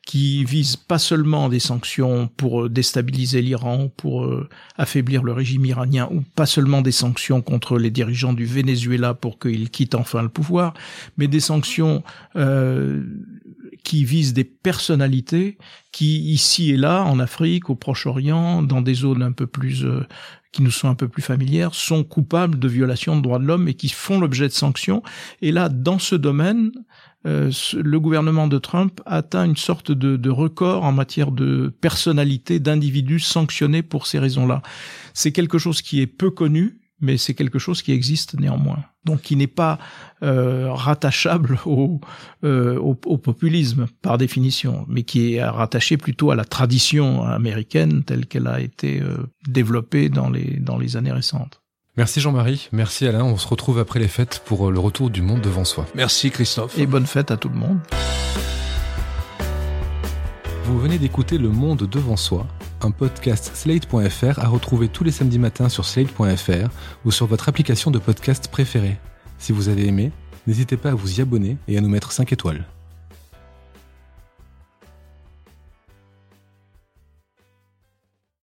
qui 0.05 0.45
vise 0.45 0.77
pas 0.77 0.99
seulement 0.99 1.49
des 1.49 1.59
sanctions 1.59 2.29
pour 2.37 2.64
euh, 2.64 2.69
déstabiliser 2.69 3.40
l'Iran, 3.40 3.90
pour 3.97 4.25
euh, 4.25 4.49
affaiblir 4.77 5.23
le 5.23 5.33
régime 5.33 5.64
iranien, 5.64 6.09
ou 6.11 6.23
pas 6.35 6.47
seulement 6.47 6.83
des 6.83 6.93
sanctions 6.93 7.40
contre 7.40 7.79
les 7.79 7.90
dirigeants 7.90 8.35
du 8.35 8.45
Venezuela 8.45 9.14
pour 9.14 9.38
qu'ils 9.38 9.71
quittent 9.71 9.95
enfin 9.95 10.23
le 10.23 10.29
pouvoir, 10.29 10.75
mais 11.17 11.27
des 11.27 11.40
sanctions 11.40 12.03
euh, 12.37 13.03
qui 13.83 14.05
visent 14.05 14.35
des 14.35 14.45
personnalités 14.45 15.57
qui, 15.90 16.21
ici 16.33 16.73
et 16.73 16.77
là, 16.77 17.03
en 17.05 17.19
Afrique, 17.19 17.71
au 17.71 17.75
Proche-Orient, 17.75 18.62
dans 18.62 18.83
des 18.83 18.95
zones 18.95 19.23
un 19.23 19.33
peu 19.33 19.47
plus 19.47 19.87
qui 20.53 20.62
nous 20.62 20.71
sont 20.71 20.88
un 20.88 20.95
peu 20.95 21.09
plus 21.09 21.23
familières, 21.23 21.75
sont 21.75 22.05
coupables 22.05 22.59
de 22.59 22.69
violations 22.69 23.17
de 23.17 23.23
droits 23.23 23.38
de 23.38 23.45
l'homme 23.45 23.69
et 23.69 23.75
qui 23.75 23.88
font 23.88 24.21
l'objet 24.21 24.47
de 24.47 24.53
sanctions. 24.53 25.03
Et 25.43 25.51
là, 25.51 25.69
dans 25.69 25.99
ce 25.99 26.14
domaine, 26.14 26.71
euh, 27.26 27.50
le 27.74 28.00
gouvernement 28.00 28.46
de 28.46 28.58
Trump 28.58 29.00
atteint 29.06 29.44
une 29.44 29.56
sorte 29.56 29.92
de, 29.92 30.16
de 30.16 30.30
record 30.30 30.84
en 30.84 30.92
matière 30.92 31.30
de 31.30 31.72
personnalité 31.80 32.58
d'individus 32.60 33.20
sanctionnés 33.20 33.82
pour 33.82 34.06
ces 34.06 34.18
raisons-là. 34.18 34.62
C'est 35.14 35.32
quelque 35.32 35.58
chose 35.58 35.80
qui 35.80 36.00
est 36.00 36.06
peu 36.06 36.30
connu, 36.30 36.80
mais 37.00 37.16
c'est 37.16 37.34
quelque 37.34 37.58
chose 37.58 37.82
qui 37.82 37.92
existe 37.92 38.38
néanmoins. 38.38 38.84
Donc 39.04 39.22
qui 39.22 39.37
n'est 39.37 39.46
pas 39.46 39.78
euh, 40.22 40.72
rattachable 40.72 41.58
au, 41.66 42.00
euh, 42.44 42.78
au, 42.78 43.18
populisme 43.18 43.87
par 44.00 44.16
définition, 44.16 44.87
mais 44.88 45.02
qui 45.02 45.34
est 45.34 45.44
rattaché 45.44 45.96
plutôt 45.96 46.30
à 46.30 46.34
la 46.34 46.44
tradition 46.44 47.22
américaine 47.24 48.04
telle 48.04 48.26
qu'elle 48.26 48.46
a 48.46 48.60
été 48.60 49.02
euh, 49.02 49.30
développée 49.46 50.08
dans 50.08 50.30
les, 50.30 50.58
dans 50.58 50.78
les 50.78 50.96
années 50.96 51.12
récentes. 51.12 51.60
Merci 51.96 52.20
Jean-Marie, 52.20 52.68
merci 52.72 53.07
Alain. 53.07 53.22
On 53.22 53.37
se 53.37 53.46
retrouve 53.46 53.78
après 53.78 54.00
les 54.00 54.09
fêtes 54.09 54.42
pour 54.44 54.68
euh, 54.68 54.72
le 54.72 54.80
retour 54.80 55.11
du 55.11 55.22
monde 55.22 55.40
devant 55.40 55.64
soi. 55.64 55.87
Merci 55.94 56.33
Christophe. 56.33 56.76
Et 56.76 56.87
bonne 56.87 57.07
fête 57.07 57.30
à 57.30 57.37
tout 57.37 57.48
le 57.48 57.54
monde. 57.54 57.78
Vous 60.64 60.80
venez 60.80 60.98
d'écouter 60.98 61.38
Le 61.38 61.50
Monde 61.50 61.87
devant 61.88 62.16
soi, 62.16 62.46
un 62.80 62.90
podcast 62.90 63.52
slate.fr 63.54 64.38
à 64.38 64.48
retrouver 64.48 64.88
tous 64.88 65.04
les 65.04 65.12
samedis 65.12 65.38
matins 65.38 65.68
sur 65.68 65.85
slate.fr 65.85 66.68
ou 67.04 67.11
sur 67.12 67.26
votre 67.26 67.48
application 67.48 67.90
de 67.90 67.98
podcast 67.98 68.48
préférée. 68.48 68.96
Si 69.38 69.52
vous 69.52 69.68
avez 69.68 69.87
aimé, 69.87 70.11
n'hésitez 70.46 70.76
pas 70.76 70.90
à 70.90 70.94
vous 70.94 71.18
y 71.18 71.20
abonner 71.20 71.59
et 71.68 71.78
à 71.78 71.80
nous 71.80 71.90
mettre 71.90 72.12
5 72.12 72.33
étoiles. 72.33 72.64